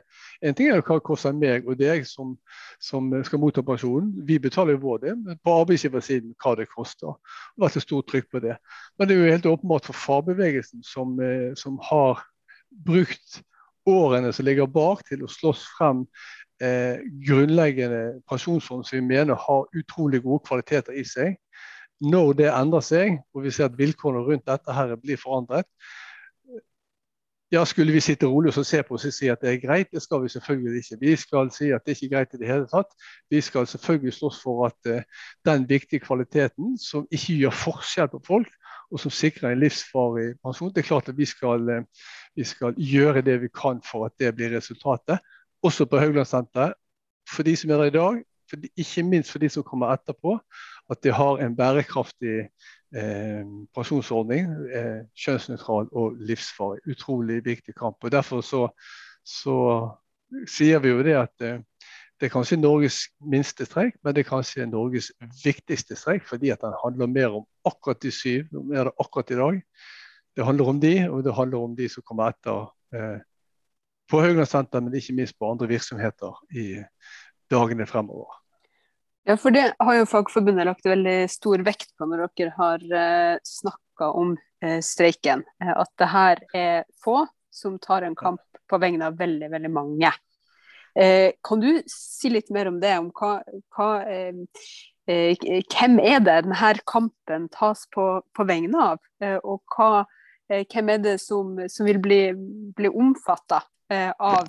En 0.44 0.54
ting 0.54 0.68
er 0.68 0.82
hva 0.84 0.98
koster 1.00 1.32
meg 1.32 1.64
og 1.66 1.78
deg 1.80 2.04
som, 2.06 2.36
som 2.78 3.08
skal 3.24 3.40
motta 3.40 3.64
pensjonen. 3.64 4.12
Vi 4.28 4.38
betaler 4.38 4.76
jo 4.76 4.84
vår 4.84 5.00
del, 5.06 5.16
men 5.16 5.40
på 5.40 5.56
arbeidsgiversiden 5.62 6.36
hva 6.44 6.54
det 6.60 6.68
koster. 6.74 7.16
Det 7.16 7.62
har 7.62 7.66
vært 7.66 7.80
et 7.80 7.86
stort 7.86 8.10
trykk 8.12 8.30
på 8.30 8.44
det. 8.44 8.58
Men 8.98 9.08
det 9.08 9.16
er 9.16 9.22
jo 9.22 9.32
helt 9.32 9.50
åpenbart 9.54 9.88
for 9.88 10.02
fagbevegelsen, 10.02 10.84
som, 10.84 11.16
eh, 11.20 11.54
som 11.56 11.80
har 11.88 12.20
brukt 12.84 13.40
årene 13.88 14.32
som 14.32 14.44
ligger 14.44 14.68
bak 14.68 15.04
til 15.08 15.24
å 15.24 15.30
slåss 15.30 15.64
frem 15.78 16.04
eh, 16.62 17.00
grunnleggende 17.24 18.20
pensjonsfond 18.28 18.84
som 18.84 18.98
vi 18.98 19.06
mener 19.08 19.40
har 19.40 19.66
utrolig 19.76 20.22
gode 20.24 20.44
kvaliteter 20.48 20.96
i 20.96 21.04
seg 21.08 21.36
når 22.04 22.32
det 22.38 22.48
endrer 22.52 22.84
seg, 22.84 23.20
og 23.34 23.44
vi 23.44 23.52
ser 23.54 23.68
at 23.68 23.78
vilkårene 23.78 24.24
rundt 24.26 24.46
dette 24.48 24.74
her 24.76 24.96
blir 25.00 25.20
forandret, 25.20 25.68
ja, 27.54 27.64
skulle 27.64 27.92
vi 27.92 28.00
sitte 28.02 28.26
rolig 28.26 28.50
og 28.58 28.66
se 28.66 28.80
på 28.82 28.96
oss 28.96 29.04
og 29.06 29.12
si 29.14 29.28
at 29.30 29.42
det 29.44 29.50
er 29.52 29.60
greit? 29.62 29.90
Det 29.92 30.02
skal 30.02 30.22
vi 30.24 30.30
selvfølgelig 30.32 30.80
ikke. 30.80 30.96
Vi 31.00 31.16
skal 31.20 31.50
si 31.54 31.70
at 31.74 31.84
det 31.86 31.94
ikke 31.94 32.06
er 32.06 32.14
greit 32.16 32.34
i 32.34 32.40
det 32.40 32.48
hele 32.48 32.66
tatt. 32.70 32.90
Vi 33.30 33.40
skal 33.44 33.68
selvfølgelig 33.70 34.14
slåss 34.16 34.40
for 34.42 34.66
at 34.66 34.90
uh, 34.90 35.02
den 35.46 35.68
viktige 35.68 36.02
kvaliteten 36.02 36.74
som 36.80 37.06
ikke 37.10 37.36
gjør 37.44 37.54
forskjell 37.60 38.10
på 38.10 38.22
folk, 38.26 38.50
og 38.90 39.00
som 39.00 39.14
sikrer 39.14 39.52
en 39.52 39.62
livsvarig 39.62 40.34
pensjon, 40.42 40.72
det 40.74 40.82
er 40.82 40.88
klart 40.88 41.08
at 41.12 41.18
vi 41.18 41.28
skal, 41.30 41.70
uh, 41.70 42.10
vi 42.36 42.44
skal 42.48 42.74
gjøre 42.74 43.22
det 43.22 43.40
vi 43.44 43.52
kan 43.54 43.82
for 43.86 44.08
at 44.08 44.18
det 44.18 44.34
blir 44.34 44.56
resultatet. 44.56 45.22
Også 45.62 45.86
på 45.86 46.00
Hauglandsenteret. 46.00 46.74
For 47.30 47.42
de 47.42 47.56
som 47.56 47.70
er 47.70 47.76
der 47.76 47.92
i 47.92 47.94
dag, 47.94 48.24
de, 48.62 48.68
ikke 48.76 49.02
minst 49.02 49.30
for 49.32 49.38
de 49.38 49.48
som 49.48 49.62
kommer 49.62 49.94
etterpå 49.94 50.38
at 50.90 51.00
de 51.04 51.12
har 51.12 51.40
en 51.40 51.56
bærekraftig 51.56 52.38
eh, 52.94 53.44
pensjonsordning. 53.74 54.48
Eh, 54.68 55.04
kjønnsnøytral 55.16 55.88
og 55.92 56.18
livsfarlig. 56.20 56.82
Utrolig 56.90 57.44
viktig 57.44 57.74
kamp. 57.74 57.96
og 58.04 58.12
Derfor 58.12 58.40
så, 58.44 58.68
så 59.24 59.56
sier 60.50 60.82
vi 60.84 60.92
jo 60.92 61.02
det 61.06 61.16
at 61.18 61.46
eh, 61.46 61.62
det 62.20 62.28
er 62.28 62.32
kanskje 62.32 62.60
Norges 62.60 63.00
minste 63.20 63.66
streik, 63.66 63.96
men 64.04 64.14
det 64.14 64.22
er 64.22 64.28
kanskje 64.28 64.66
Norges 64.70 65.10
viktigste 65.44 65.96
streik, 65.98 66.28
fordi 66.28 66.52
at 66.54 66.62
den 66.62 66.76
handler 66.84 67.10
mer 67.10 67.34
om 67.40 67.46
akkurat 67.66 68.02
de 68.02 68.12
syv, 68.14 68.46
mer 68.52 68.92
akkurat 69.00 69.30
i 69.30 69.40
dag. 69.40 69.60
Det 70.36 70.44
handler 70.46 70.70
om 70.70 70.80
de, 70.80 70.94
og 71.10 71.24
det 71.24 71.34
handler 71.34 71.58
om 71.58 71.76
de 71.76 71.88
som 71.88 72.02
kommer 72.06 72.30
etter 72.30 72.70
eh, 72.94 73.18
på 74.10 74.20
Hauglandssenteret, 74.20 74.84
men 74.84 74.94
ikke 74.94 75.16
minst 75.16 75.38
på 75.38 75.50
andre 75.50 75.68
virksomheter 75.68 76.38
i 76.54 76.66
dagene 77.50 77.86
fremover. 77.86 78.43
Ja, 79.24 79.36
for 79.40 79.54
det 79.56 79.70
har 79.80 79.96
jo 79.96 80.04
Fagforbundet 80.08 80.66
lagt 80.68 80.84
veldig 80.84 81.30
stor 81.32 81.62
vekt 81.64 81.94
på 81.96 82.04
når 82.08 82.26
dere 82.36 82.52
har 82.58 82.82
eh, 82.92 83.36
snakka 83.48 84.10
om 84.20 84.34
eh, 84.60 84.82
streiken. 84.84 85.46
Eh, 85.64 85.70
at 85.72 85.90
det 86.00 86.08
her 86.12 86.42
er 86.52 86.82
få 87.00 87.22
som 87.54 87.78
tar 87.80 88.04
en 88.04 88.16
kamp 88.18 88.42
på 88.68 88.80
vegne 88.82 89.08
av 89.08 89.16
veldig, 89.16 89.48
veldig 89.54 89.70
mange. 89.72 90.10
Eh, 90.92 91.32
kan 91.40 91.62
du 91.62 91.70
si 91.88 92.34
litt 92.34 92.52
mer 92.52 92.68
om 92.68 92.76
det? 92.82 92.92
Om 93.00 93.08
hva, 93.16 93.38
hva 93.72 93.88
eh, 94.04 94.44
eh 95.08 95.64
hvem 95.72 95.96
er 96.04 96.20
det 96.20 96.36
denne 96.44 96.74
kampen 96.84 97.48
tas 97.54 97.86
på, 97.96 98.06
på 98.28 98.48
vegne 98.48 98.90
av? 98.92 99.00
Og 99.40 99.64
hva, 99.72 100.04
hvem 100.52 100.92
er 100.92 101.00
det 101.00 101.16
som, 101.24 101.56
som 101.72 101.88
vil 101.88 102.00
bli, 102.00 102.20
bli 102.76 102.92
omfatta 102.92 103.62
av 104.20 104.48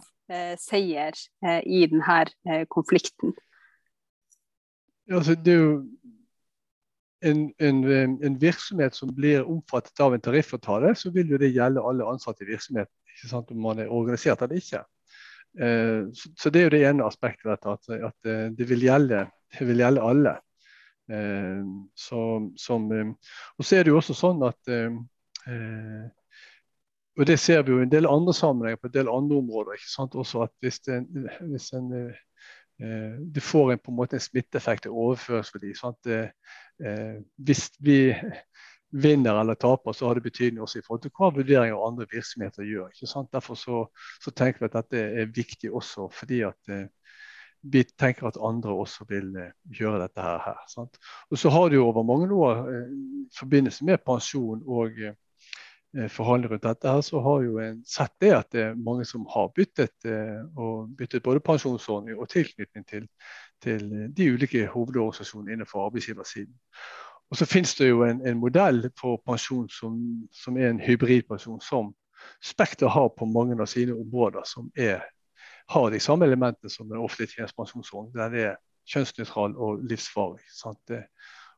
seier 0.60 1.16
i 1.64 1.84
denne 1.92 2.66
konflikten? 2.72 3.36
Altså, 5.12 5.36
det 5.36 5.54
er 5.54 5.60
jo 5.60 5.74
en, 7.22 7.54
en, 7.60 7.84
en, 8.24 8.42
virksomhet 8.42 8.96
som 8.96 9.12
blir 9.16 9.46
omfattet 9.46 10.00
av 10.02 10.14
en 10.14 10.22
tariffavtale, 10.22 10.96
så 10.98 11.12
vil 11.14 11.30
jo 11.34 11.40
det 11.42 11.54
gjelde 11.54 11.84
alle 11.86 12.08
ansatte 12.10 12.46
i 12.46 12.50
virksomheten. 12.50 12.94
Om 13.34 13.62
man 13.64 13.80
er 13.80 13.92
organisert 13.94 14.42
eller 14.44 14.60
ikke. 14.60 14.82
Eh, 15.62 16.10
så, 16.14 16.30
så, 16.36 16.50
Det 16.50 16.60
er 16.60 16.66
jo 16.66 16.74
det 16.74 16.82
ene 16.90 17.06
aspektet 17.08 17.46
ved 17.46 17.56
dette, 17.56 17.72
at, 17.72 18.10
at 18.10 18.30
eh, 18.32 18.50
det, 18.58 18.68
vil 18.70 18.84
gjelde, 18.84 19.22
det, 19.56 19.68
vil 19.70 19.80
gjelde, 19.80 20.04
alle. 20.04 20.36
Eh, 21.08 21.64
så, 21.96 22.20
som, 22.60 22.92
eh, 22.92 23.14
og 23.58 23.66
så 23.66 23.78
er 23.78 23.86
det 23.86 23.94
jo 23.94 24.02
også 24.02 24.18
sånn 24.18 24.44
at 24.50 24.74
eh, 24.74 25.00
eh, 25.48 26.06
og 27.16 27.24
Det 27.30 27.38
ser 27.40 27.62
vi 27.64 27.72
jo 27.72 27.78
i 27.80 27.86
en 27.86 27.92
del 27.94 28.10
andre 28.12 28.34
sammenhenger 28.36 28.82
på 28.82 28.90
en 28.90 28.94
del 28.98 29.08
andre 29.08 29.38
områder. 29.40 29.78
ikke 29.78 29.88
sant, 29.88 30.18
også 30.20 30.42
at 30.44 30.52
Hvis 30.60 30.82
en, 30.92 31.06
hvis 31.48 31.70
en 31.78 31.86
Eh, 31.96 32.16
du 32.76 33.40
får 33.40 33.72
en, 33.72 33.80
på 33.80 33.92
en 33.92 33.96
måte 33.96 34.18
en 34.18 34.24
smitteeffekt 34.24 34.90
og 34.90 34.98
overføringsverdi. 35.04 35.70
Sant? 35.80 36.10
Eh, 36.12 37.22
hvis 37.36 37.70
vi 37.80 38.16
vinner 38.92 39.40
eller 39.40 39.56
taper, 39.56 39.92
så 39.92 40.08
har 40.08 40.16
det 40.16 40.24
betydning 40.24 40.62
også 40.62 40.80
i 40.80 40.84
forhold 40.86 41.02
til 41.04 41.12
hva 41.18 41.32
vurderinger 41.36 41.88
andre 41.88 42.08
virksomheter 42.12 42.64
gjør. 42.64 42.92
Derfor 43.32 43.56
så, 43.56 43.86
så, 44.24 44.32
tenker 44.32 44.60
vi 44.60 44.70
at 44.70 44.78
dette 44.78 45.02
er 45.22 45.32
viktig 45.36 45.72
også 45.72 46.10
fordi 46.12 46.42
at 46.48 46.72
eh, 46.72 46.88
vi 47.72 47.84
tenker 47.84 48.28
at 48.28 48.38
andre 48.42 48.72
også 48.72 49.06
vil 49.10 49.36
eh, 49.42 49.52
gjøre 49.80 50.02
dette 50.06 50.22
her. 50.22 50.40
her? 50.46 50.88
Og 51.32 51.38
så 51.38 51.50
har 51.50 51.70
det 51.70 51.80
jo 51.80 51.88
over 51.88 52.04
mange 52.04 52.30
år 52.34 52.68
eh, 52.70 52.96
forbindelse 53.40 53.86
med 53.86 54.04
pensjon 54.06 54.64
og 54.68 55.00
eh, 55.00 55.16
Eh, 55.98 56.10
forhandler 56.10 56.50
rundt 56.50 56.64
dette, 56.64 56.92
her, 56.92 57.02
så 57.02 57.20
har 57.24 57.42
jo 57.42 57.60
en 57.64 57.78
sett 57.88 58.12
det 58.20 58.32
at 58.36 58.52
det 58.52 58.62
er 58.62 58.74
mange 58.76 59.06
som 59.08 59.24
har 59.32 59.48
byttet, 59.56 59.94
eh, 60.06 60.42
og 60.58 60.90
byttet 60.98 61.24
både 61.24 61.40
pensjonsordning 61.40 62.20
og 62.20 62.30
tilknytning 62.30 62.88
til, 62.88 63.08
til 63.64 63.86
de 64.18 64.32
ulike 64.34 64.66
hovedorganisasjonene 64.74 65.54
innenfor 65.54 65.86
arbeidsgiversiden. 65.86 66.56
Og 67.32 67.38
så 67.40 67.46
finnes 67.46 67.76
det 67.76 67.90
jo 67.90 68.04
en, 68.04 68.20
en 68.28 68.38
modell 68.38 68.90
for 69.00 69.22
pensjon 69.28 69.70
som, 69.70 69.96
som, 70.34 70.58
er 70.58 70.70
en 70.70 70.84
hybridpensjon, 70.84 71.62
som 71.62 71.94
Spekter 72.44 72.88
har 72.88 73.10
på 73.18 73.26
mange 73.26 73.56
av 73.62 73.68
sine 73.70 73.94
områder, 73.94 74.44
som 74.50 74.72
er, 74.76 75.04
har 75.70 75.90
de 75.94 76.00
samme 76.00 76.26
elementene 76.26 76.70
som 76.72 76.90
den 76.90 76.98
offentlige 76.98 77.36
tjenestepensjonsordning. 77.36 78.14
Den 78.16 78.38
er 78.40 78.56
kjønnsnøytral 78.90 79.56
og 79.56 79.84
livsfarlig. 79.86 80.44
Sant? 80.52 80.96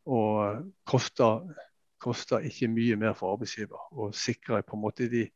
Og 0.06 0.66
koster 0.86 1.46
koster 2.02 2.46
ikke 2.46 2.70
mye 2.72 2.98
mer 3.00 3.16
for 3.18 3.36
arbeidsgiver, 3.36 3.80
og 3.92 4.16
sikrer 4.16 4.66
på 4.66 4.78
en 4.78 4.84
måte 4.84 5.10
de 5.12 5.28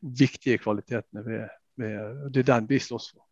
viktige 0.00 0.58
kvalitetene 0.60 1.24
ved, 1.26 1.48
ved 1.80 2.30
Det 2.34 2.44
er 2.44 2.52
den 2.54 2.68
vi 2.70 2.78
slåss 2.78 3.12
for. 3.14 3.24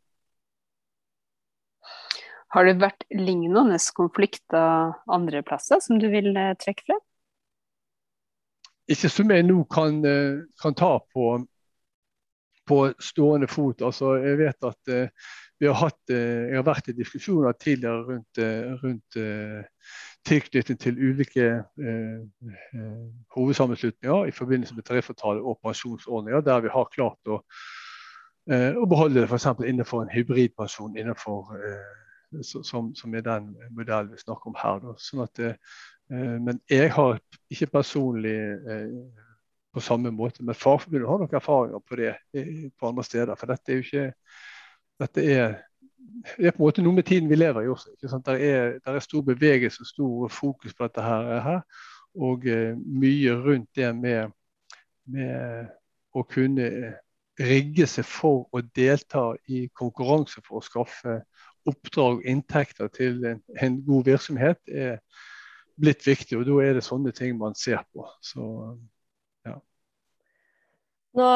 Har 2.54 2.64
det 2.64 2.78
vært 2.80 3.04
lignende 3.12 3.76
konflikter 3.96 4.94
andre 5.12 5.42
plasser 5.44 5.82
som 5.84 6.00
du 6.00 6.08
vil 6.08 6.32
eh, 6.32 6.54
trekke 6.56 6.86
frem? 6.86 7.02
Ikke 8.88 9.10
som 9.12 9.34
jeg 9.34 9.44
nå 9.44 9.58
kan, 9.68 10.00
eh, 10.08 10.40
kan 10.62 10.76
ta 10.76 10.94
på, 11.12 11.26
på, 12.68 12.78
stående 13.04 13.50
fot. 13.52 13.84
Altså, 13.84 14.14
jeg 14.22 14.40
vet 14.40 14.64
at 14.64 14.92
uh, 14.94 15.28
vi 15.58 15.66
har 15.66 15.78
hatt, 15.78 16.00
uh, 16.10 16.44
jeg 16.48 16.58
har 16.58 16.66
vært 16.66 16.90
i 16.92 16.96
diskusjoner 16.98 17.56
tidligere 17.58 18.04
rundt, 18.12 18.40
uh, 18.42 18.76
rundt 18.82 19.18
tilknytning 20.28 20.78
til 20.80 20.98
ulike 20.98 21.46
eh, 21.86 22.18
eh, 22.74 23.06
hovedsammenslutninger 23.34 24.24
i 24.24 24.30
forbindelse 24.30 24.74
med 24.74 24.82
tariffavtale 24.84 25.40
og 25.40 25.60
pensjonsordninger, 25.64 26.40
der 26.40 26.60
vi 26.60 26.72
har 26.72 26.90
klart 26.94 27.32
å, 27.32 27.40
eh, 28.50 28.74
å 28.76 28.86
beholde 28.90 29.20
det 29.20 29.28
f.eks. 29.28 29.46
innenfor 29.64 30.02
en 30.02 30.12
hybridpensjon, 30.12 30.96
innenfor, 30.96 31.54
eh, 31.56 32.42
som, 32.42 32.92
som, 32.94 33.14
er 33.14 33.24
den 33.24 33.54
modellen 33.76 34.12
vi 34.12 34.20
snakker 34.20 34.50
om 34.50 34.58
her. 34.58 34.84
Sånn 35.00 35.24
at, 35.24 35.40
eh, 35.40 35.56
men 36.44 36.60
jeg 36.70 36.92
har 36.96 37.20
ikke 37.52 37.72
personlig 37.78 38.36
eh, 38.68 38.92
på 39.72 39.84
samme 39.84 40.12
måte, 40.12 40.44
men 40.44 40.56
Fagforbundet 40.56 41.08
har 41.08 41.24
nok 41.24 41.34
erfaringer 41.40 41.82
på 41.84 41.96
det 42.00 42.14
på 42.80 42.88
andre 42.88 43.04
steder. 43.04 43.36
For 43.36 43.50
dette 43.50 43.72
er 43.72 43.80
jo 43.80 43.86
ikke 43.86 44.06
dette 44.98 45.24
er 45.24 45.56
er 46.38 46.50
på 46.50 46.58
en 46.58 46.64
måte 46.64 46.82
noe 46.82 46.96
med 46.96 47.06
tiden 47.06 47.28
vi 47.30 47.36
lever 47.38 47.62
i 47.62 47.68
også. 47.70 47.92
Der, 48.02 48.34
er, 48.34 48.78
der 48.84 48.96
er 48.96 49.04
stor 49.04 49.22
bevegelse 49.22 49.84
og 49.84 49.86
stor 49.86 50.28
fokus 50.28 50.74
på 50.74 50.88
dette 50.88 51.02
her. 51.04 51.40
her 51.44 51.60
og 52.18 52.46
uh, 52.46 52.78
mye 52.78 53.34
rundt 53.36 53.68
det 53.76 53.90
med, 53.96 54.32
med, 55.06 55.68
å 56.16 56.24
kunne 56.26 56.68
rigge 57.38 57.86
seg 57.86 58.06
for 58.08 58.48
å 58.50 58.62
delta 58.74 59.30
i 59.46 59.66
konkurranse 59.76 60.40
for 60.42 60.58
å 60.58 60.64
skaffe 60.64 61.20
oppdrag 61.68 62.22
og 62.22 62.26
inntekter 62.26 62.88
til 62.90 63.20
en, 63.28 63.42
en, 63.60 63.76
god 63.84 64.08
virksomhet, 64.08 64.58
er 64.66 64.96
blitt 65.78 66.06
viktig. 66.06 66.40
Og 66.40 66.46
da 66.48 66.56
er 66.64 66.78
det 66.78 66.86
sånne 66.86 67.12
ting 67.14 67.36
man 67.38 67.54
ser 67.54 67.84
på. 67.92 68.08
Så 68.24 68.48
nå 71.16 71.26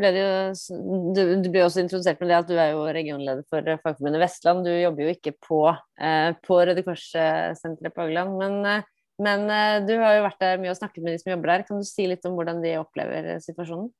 ble 0.00 0.10
det 0.14 0.20
jo, 0.22 0.76
du, 1.14 1.20
du 1.44 1.48
ble 1.52 1.64
også 1.66 1.82
introdusert 1.84 2.20
med 2.22 2.30
det 2.30 2.38
at 2.38 2.48
du 2.48 2.54
er 2.56 2.72
jo 2.72 2.86
regionleder 2.88 3.44
for 3.52 3.66
Fagforbundet 3.82 4.22
Vestland. 4.22 4.64
Du 4.64 4.72
jobber 4.72 5.04
jo 5.04 5.12
ikke 5.14 5.34
på, 5.44 5.60
eh, 6.00 6.30
på 6.46 6.60
Røde 6.64 6.84
Kors-senteret 6.86 7.94
på 7.94 8.06
Haugland, 8.06 8.34
men, 8.40 8.58
eh, 8.66 8.88
men, 9.20 9.44
eh, 9.52 9.84
du 9.86 9.94
har 10.00 10.16
jo 10.16 10.26
vært 10.26 10.40
der 10.40 10.62
mye 10.62 10.72
og 10.72 10.80
snakket 10.80 11.04
med 11.04 11.12
de 11.14 11.22
som 11.22 11.34
jobber 11.34 11.52
der. 11.52 11.66
Kan 11.68 11.82
du 11.82 11.88
si 11.88 12.08
litt 12.08 12.24
om 12.24 12.38
hvordan 12.38 12.62
de 12.64 12.78
opplever 12.80 13.32
situasjonen? 13.44 13.90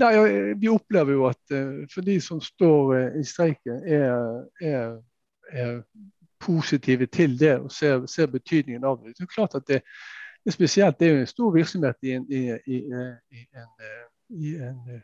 Nei, 0.00 0.12
Vi 0.56 0.68
opplever 0.72 1.12
jo 1.12 1.26
at 1.28 1.52
for 1.92 2.04
de 2.06 2.20
som 2.24 2.40
står 2.40 3.18
i 3.20 3.24
streiken, 3.26 3.82
er, 3.84 4.46
er, 4.62 4.94
er 5.52 5.82
positive 6.40 7.06
til 7.06 7.36
det 7.38 7.58
og 7.60 7.72
ser, 7.74 8.06
ser 8.08 8.30
betydningen 8.32 8.84
av 8.84 9.02
det. 9.02 9.12
Det 9.18 9.26
er 9.26 9.34
klart 9.34 9.58
at 9.58 9.66
det, 9.68 9.82
det 10.44 10.50
er 10.52 10.56
spesielt, 10.56 10.98
det 11.00 11.08
er 11.08 11.14
jo 11.14 11.20
en 11.20 11.30
stor 11.30 11.54
virksomhet 11.54 11.96
i 12.02 12.12
en, 12.16 12.26
i, 12.32 12.42
i, 12.66 12.76
i 13.36 13.44
en, 13.60 14.76
en 14.88 15.02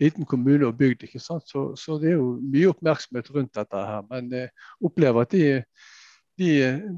liten 0.00 0.24
kommune 0.28 0.66
og 0.66 0.78
bygd. 0.78 1.02
ikke 1.02 1.20
sant? 1.20 1.48
Så, 1.48 1.68
så, 1.76 1.98
det 1.98 2.10
er 2.10 2.18
jo 2.18 2.34
mye 2.42 2.72
oppmerksomhet 2.74 3.30
rundt 3.34 3.54
dette 3.56 3.84
her. 3.90 4.02
Men 4.10 4.32
jeg 4.32 4.50
opplever 4.84 5.24
at 5.24 5.32
de, 5.32 5.62
de, 6.38 6.50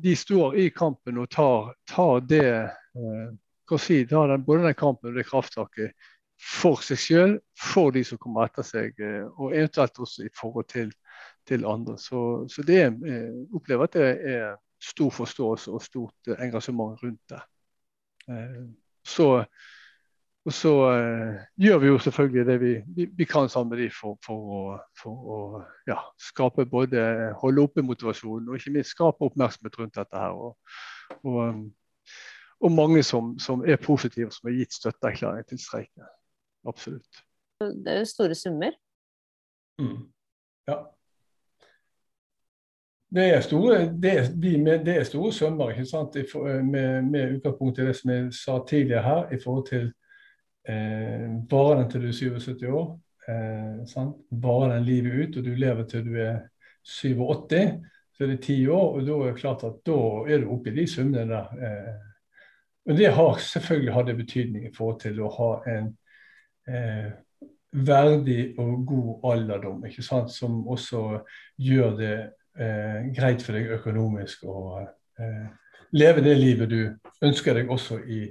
de 0.02 0.16
står 0.16 0.58
i 0.58 0.68
kampen 0.74 1.18
og 1.22 1.30
tar, 1.30 1.74
tar 1.88 2.20
det 2.26 2.46
hva 3.68 3.78
si, 3.80 4.02
tar 4.08 4.32
den, 4.32 4.44
både 4.46 4.66
den 4.66 4.78
kampen 4.78 5.12
og 5.12 5.18
det 5.18 5.26
krafttaket 5.28 5.92
for 6.38 6.82
seg 6.86 7.00
selv, 7.02 7.38
for 7.58 7.92
de 7.94 8.04
som 8.06 8.18
kommer 8.22 8.46
etter 8.46 8.66
seg, 8.66 8.98
eh, 9.02 9.26
og 9.38 9.54
eventuelt 9.56 9.98
også 9.98 10.26
i 10.26 10.32
forhold 10.38 10.68
til, 10.70 10.92
til 11.48 11.66
andre. 11.66 11.96
Så, 11.98 12.20
så 12.50 12.62
det 12.66 12.78
jeg 12.78 12.94
eh, 13.10 13.38
opplever 13.54 13.88
at 13.88 13.96
det 13.98 14.08
er 14.32 14.58
stor 14.82 15.10
forståelse 15.10 15.74
og 15.74 15.82
stort 15.82 16.34
engasjement 16.38 17.02
rundt 17.02 17.22
det. 17.32 17.40
Så 19.08 19.28
og 20.48 20.52
så 20.52 20.70
uh, 20.70 21.34
gjør 21.60 21.78
vi 21.78 21.86
jo 21.86 21.98
selvfølgelig 21.98 22.46
det 22.46 22.60
vi, 22.60 22.72
vi, 22.96 23.04
vi 23.16 23.24
kan 23.24 23.48
sammen 23.48 23.76
med 23.76 23.82
dem 23.84 23.90
for, 23.92 24.16
for, 24.24 24.52
å, 24.56 24.60
for 24.96 25.32
å 25.34 25.40
ja, 25.90 25.98
skape 26.24 26.64
både 26.70 27.02
holde 27.42 27.66
oppe 27.66 27.84
motivasjonen 27.84 28.48
og 28.48 28.56
ikke 28.56 28.72
minst 28.78 28.94
skape 28.94 29.28
oppmerksomhet 29.28 29.76
rundt 29.76 29.98
dette 29.98 30.22
her. 30.22 30.38
Og, 30.38 30.56
og, 31.18 31.36
um, 31.42 31.66
og 32.64 32.72
mange 32.72 33.02
som, 33.04 33.34
som, 33.38 33.60
er 33.60 33.76
positive, 33.82 34.30
som 34.32 34.48
har 34.48 34.56
gitt 34.56 34.78
støtteerklæring 34.78 35.44
til 35.50 35.60
streiken. 35.60 36.08
Absolutt. 36.68 37.20
Det 37.60 37.92
er 37.92 38.00
jo 38.00 38.08
store 38.08 38.38
summer. 38.38 38.78
Mm. 39.82 40.06
Ja. 40.70 40.80
Det 43.14 43.24
er 43.24 43.40
store, 43.40 43.76
det 44.02 44.10
er, 44.18 44.24
det 44.84 44.96
er 44.96 45.04
store 45.08 45.32
summer 45.32 45.70
ikke 45.72 45.86
sant? 45.88 46.16
Med, 46.64 47.02
med 47.08 47.36
utgangspunkt 47.38 47.78
i 47.78 47.86
det 47.86 47.94
som 47.96 48.10
jeg 48.12 48.32
sa 48.36 48.58
tidligere 48.68 49.02
her, 49.02 49.30
i 49.32 49.38
forhold 49.44 49.66
til 49.68 49.86
eh, 50.68 51.28
bare 51.50 51.78
den 51.78 51.90
til 51.90 52.04
du 52.04 52.08
er 52.08 52.12
77 52.12 52.62
år. 52.68 52.90
Eh, 53.28 53.86
sant? 53.88 54.16
Bare 54.42 54.74
den 54.74 54.84
livet 54.84 55.22
ut, 55.22 55.38
og 55.38 55.44
du 55.44 55.54
lever 55.54 55.88
til 55.88 56.04
du 56.04 56.18
er 56.20 56.42
87, 56.84 57.80
så 58.12 58.24
er 58.24 58.34
det 58.34 58.42
ti 58.44 58.66
år. 58.68 58.98
Og 58.98 59.06
da 59.06 59.16
er 59.16 59.32
det 59.32 59.40
klart 59.40 59.64
at 59.64 59.80
da 59.86 59.98
er 60.28 60.44
du 60.44 60.52
oppe 60.52 60.70
i 60.70 60.76
de 60.76 60.86
summene 60.86 61.24
der. 61.32 61.48
Eh, 61.64 61.94
og 62.88 62.96
det 62.96 63.14
har 63.14 63.40
selvfølgelig 63.40 63.94
hatt 63.94 64.16
betydning 64.16 64.68
i 64.68 64.74
forhold 64.76 65.00
til 65.00 65.20
å 65.20 65.32
ha 65.32 65.50
en 65.72 65.88
eh, 66.68 67.08
verdig 67.72 68.54
og 68.60 68.84
god 68.88 69.32
alderdom, 69.32 69.84
ikke 69.88 70.04
sant? 70.04 70.32
som 70.32 70.60
også 70.68 71.22
gjør 71.56 71.96
det 71.96 72.16
eh, 72.60 73.08
greit 73.16 73.44
for 73.44 73.58
deg 73.58 73.74
økonomisk 73.78 74.44
å 74.48 74.58
eh, 74.78 75.46
leve 75.96 76.24
det 76.24 76.36
livet 76.38 76.70
du 76.70 76.80
ønsker 77.24 77.58
deg 77.58 77.70
også 77.70 78.00
i 78.04 78.24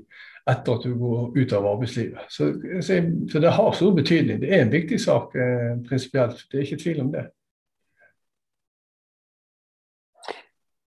etter 0.48 0.78
at 0.78 0.84
du 0.86 0.94
går 0.96 1.34
ut 1.36 1.54
av 1.58 1.66
arbeidslivet. 1.68 2.30
Så, 2.32 2.54
så, 2.82 3.02
så 3.32 3.40
det 3.44 3.56
har 3.58 3.74
stor 3.76 3.96
betydning. 3.96 4.40
Det 4.40 4.54
er 4.54 4.62
en 4.64 4.72
viktig 4.72 5.00
sak 5.04 5.36
eh, 5.36 5.74
prinsipielt. 5.90 6.46
Det 6.52 6.62
er 6.62 6.68
ikke 6.68 6.84
tvil 6.84 7.02
om 7.04 7.12
det. 7.16 7.26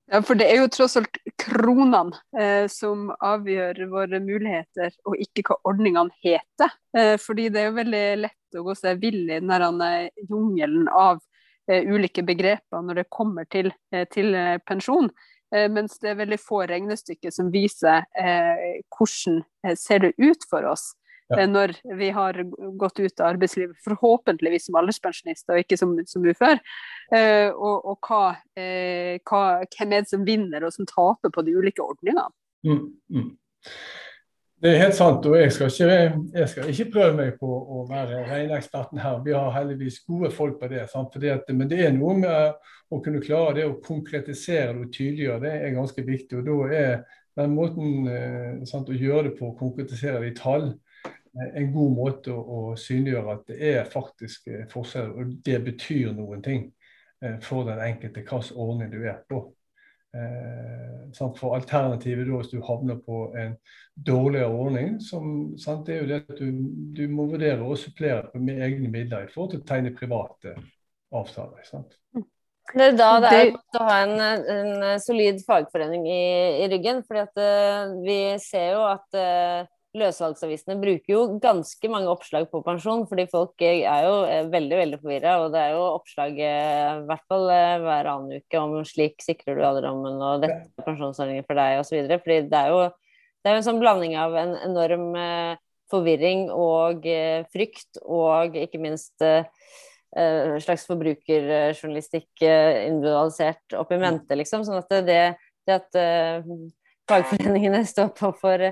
Ja, 0.07 0.21
for 0.23 0.39
det 0.39 0.47
er 0.47 0.61
jo 0.61 0.69
tross 0.71 0.95
alt 1.01 1.17
kronene 1.41 2.15
eh, 2.39 2.69
som 2.71 3.09
avgjør 3.11 3.81
våre 3.91 4.21
muligheter, 4.23 4.93
og 5.09 5.17
ikke 5.19 5.43
hva 5.49 5.57
ordningene 5.67 6.15
heter. 6.23 6.77
Eh, 6.95 7.17
fordi 7.19 7.49
det 7.51 7.63
er 7.63 7.71
jo 7.71 7.79
veldig 7.81 8.05
lett 8.23 8.61
å 8.61 8.63
gå 8.69 8.77
seg 8.79 9.01
vill 9.03 9.25
i 9.25 9.41
den 9.41 9.83
eh, 9.83 10.13
jungelen 10.29 10.87
av 10.93 11.19
ulike 11.67 12.23
begreper 12.27 12.85
når 12.85 13.03
det 13.03 13.11
kommer 13.11 13.49
til, 13.51 13.73
eh, 13.93 14.07
til 14.13 14.37
pensjon. 14.67 15.11
Eh, 15.55 15.69
mens 15.71 15.99
det 16.03 16.11
er 16.11 16.21
veldig 16.21 16.39
få 16.43 16.65
regnestykker 16.67 17.31
som 17.35 17.53
viser 17.55 18.07
eh, 18.19 18.81
hvordan 18.97 19.43
eh, 19.67 19.77
ser 19.79 20.03
det 20.03 20.15
ut 20.19 20.47
for 20.51 20.67
oss 20.67 20.91
ja. 21.31 21.45
når 21.47 21.77
vi 21.99 22.09
har 22.15 22.39
gått 22.79 22.99
ut 22.99 23.21
av 23.21 23.33
arbeidslivet, 23.33 23.79
forhåpentligvis 23.83 24.69
som 24.69 24.79
alderspensjonister 24.79 25.55
og 25.55 25.65
ikke 25.65 25.79
som, 25.79 25.95
som 26.07 26.23
ufør. 26.23 26.61
og, 27.51 27.89
og 27.91 28.07
hva, 28.07 28.21
hva, 29.27 29.41
hvem 29.75 29.95
er 29.97 30.05
det 30.05 30.13
som 30.13 30.23
vinner 30.23 30.63
og 30.63 30.71
som 30.77 30.87
taper 30.87 31.33
på 31.35 31.43
de 31.43 31.57
ulike 31.59 31.83
ordningene. 31.83 32.29
Mm, 32.63 32.85
mm. 33.11 33.33
Det 34.63 34.71
er 34.73 34.79
helt 34.81 34.97
sant, 34.97 35.27
og 35.29 35.35
jeg 35.37 35.51
skal, 35.53 35.69
ikke, 35.69 36.21
jeg 36.33 36.49
skal 36.49 36.69
ikke 36.73 36.85
prøve 36.95 37.17
meg 37.19 37.35
på 37.37 37.49
å 37.49 37.83
være 37.91 38.23
regneeksperten 38.25 39.03
her. 39.03 39.19
Vi 39.25 39.35
har 39.37 39.51
heldigvis 39.53 39.99
gode 40.09 40.31
folk 40.33 40.57
på 40.63 40.71
det. 40.73 40.87
At, 40.89 41.51
men 41.53 41.69
det 41.69 41.83
er 41.85 41.93
noe 41.93 42.15
med 42.17 42.71
å 42.89 43.01
kunne 43.05 43.21
klare 43.21 43.59
det 43.59 43.67
å 43.69 43.75
konkretisere 43.85 44.73
det 44.73 44.87
og 44.87 44.95
tydeliggjøre. 44.95 45.43
Det 45.45 45.53
er 45.59 45.77
ganske 45.77 46.05
viktig. 46.07 46.41
og 46.41 46.49
Da 46.49 46.79
er 46.79 46.97
den 47.37 47.53
måten 47.53 48.09
eh, 48.09 48.65
sant, 48.65 48.89
å 48.89 48.97
gjøre 48.97 49.27
det 49.29 49.35
på, 49.37 49.51
å 49.51 49.59
konkretisere 49.59 50.25
det 50.25 50.33
i 50.33 50.39
tall, 50.41 50.71
eh, 51.05 51.53
en 51.61 51.69
god 51.77 51.93
måte 51.99 52.33
å, 52.33 52.41
å 52.41 52.75
synliggjøre 52.81 53.37
at 53.37 53.45
det 53.53 53.61
er 53.75 53.93
faktisk 53.93 54.49
forskjeller, 54.49 54.73
forskjell, 54.73 55.13
og 55.13 55.37
det 55.45 55.61
betyr 55.69 56.17
noen 56.17 56.41
ting 56.45 56.71
for 57.45 57.69
den 57.69 57.81
enkelte 57.81 58.25
hvilken 58.25 58.57
ordning 58.61 58.89
du 58.93 59.03
er 59.05 59.21
på. 59.29 59.45
Eh, 60.17 61.33
for 61.39 61.55
alternativet 61.57 62.27
da, 62.27 62.39
hvis 62.41 62.53
du 62.53 62.63
havner 62.65 62.99
på 63.05 63.21
en 63.39 63.55
dårligere 64.07 64.53
ordning, 64.53 64.97
som, 65.03 65.53
sant, 65.61 65.87
det 65.87 65.95
er 65.97 66.03
jo 66.03 66.09
det 66.11 66.23
at 66.23 66.41
du, 66.41 66.49
du 66.97 67.05
må 67.13 67.29
vurdere 67.31 67.65
å 67.65 67.77
supplere 67.79 68.41
med 68.41 68.63
egne 68.65 68.91
midler 68.93 69.27
i 69.27 69.31
forhold 69.33 69.55
til 69.55 69.63
å 69.63 69.69
tegne 69.69 69.95
private 69.97 70.57
avtaler. 71.17 71.63
Sant? 71.69 71.97
Det 72.75 72.83
er 72.83 72.97
da 72.99 73.11
det 73.23 73.31
er 73.31 73.53
godt 73.55 73.79
å 73.79 73.85
ha 73.87 73.97
en, 74.03 74.17
en 74.51 75.01
solid 75.01 75.39
fagforening 75.47 76.09
i, 76.11 76.23
i 76.65 76.69
ryggen. 76.73 77.05
fordi 77.07 77.23
uh, 77.39 77.95
vi 78.03 78.19
ser 78.43 78.73
jo 78.75 78.83
at 78.89 79.21
løssalgsavisene 79.97 80.77
bruker 80.81 81.13
jo 81.13 81.23
ganske 81.43 81.89
mange 81.91 82.11
oppslag 82.13 82.49
på 82.51 82.63
pensjon, 82.67 83.05
fordi 83.09 83.27
folk 83.31 83.63
er 83.65 84.05
jo 84.05 84.15
eh, 84.29 84.49
veldig 84.53 84.79
veldig 84.81 85.01
forvirra. 85.03 85.37
Og 85.45 85.55
det 85.55 85.63
er 85.63 85.75
jo 85.75 85.83
oppslag 85.95 86.39
eh, 86.43 87.01
i 87.01 87.07
hvert 87.09 87.25
fall 87.31 87.49
eh, 87.53 87.75
hver 87.85 88.11
annen 88.13 88.43
uke 88.43 88.63
om 88.63 88.77
slik 88.89 89.25
sikrer 89.25 89.59
du 89.59 89.65
alderdommen 89.67 90.21
og 90.21 90.45
dette 90.45 90.63
er 90.69 90.87
pensjonsordningen 90.87 91.47
for 91.49 91.59
deg 91.59 91.81
osv. 91.81 91.99
Fordi 92.15 92.39
det 92.51 92.63
er 92.63 92.73
jo 92.75 92.87
det 92.87 93.53
er 93.53 93.61
en 93.61 93.67
sånn 93.67 93.83
blanding 93.83 94.17
av 94.19 94.35
en 94.35 94.57
enorm 94.67 95.13
forvirring 95.93 96.49
og 96.51 97.05
frykt 97.53 98.01
og 98.03 98.57
ikke 98.59 98.81
minst 98.83 99.23
slags 99.23 100.87
forbrukerjournalistikk 100.89 102.43
individualisert 102.43 103.77
opp 103.79 103.93
i 103.95 104.01
mente, 104.03 104.35
liksom. 104.41 104.65
Sånn 104.67 104.81
at 104.81 104.91
det, 105.07 105.21
det 105.63 105.77
at 105.77 106.01
fagforeningene 107.07 107.85
står 107.87 108.11
på 108.19 108.33
for 108.41 108.67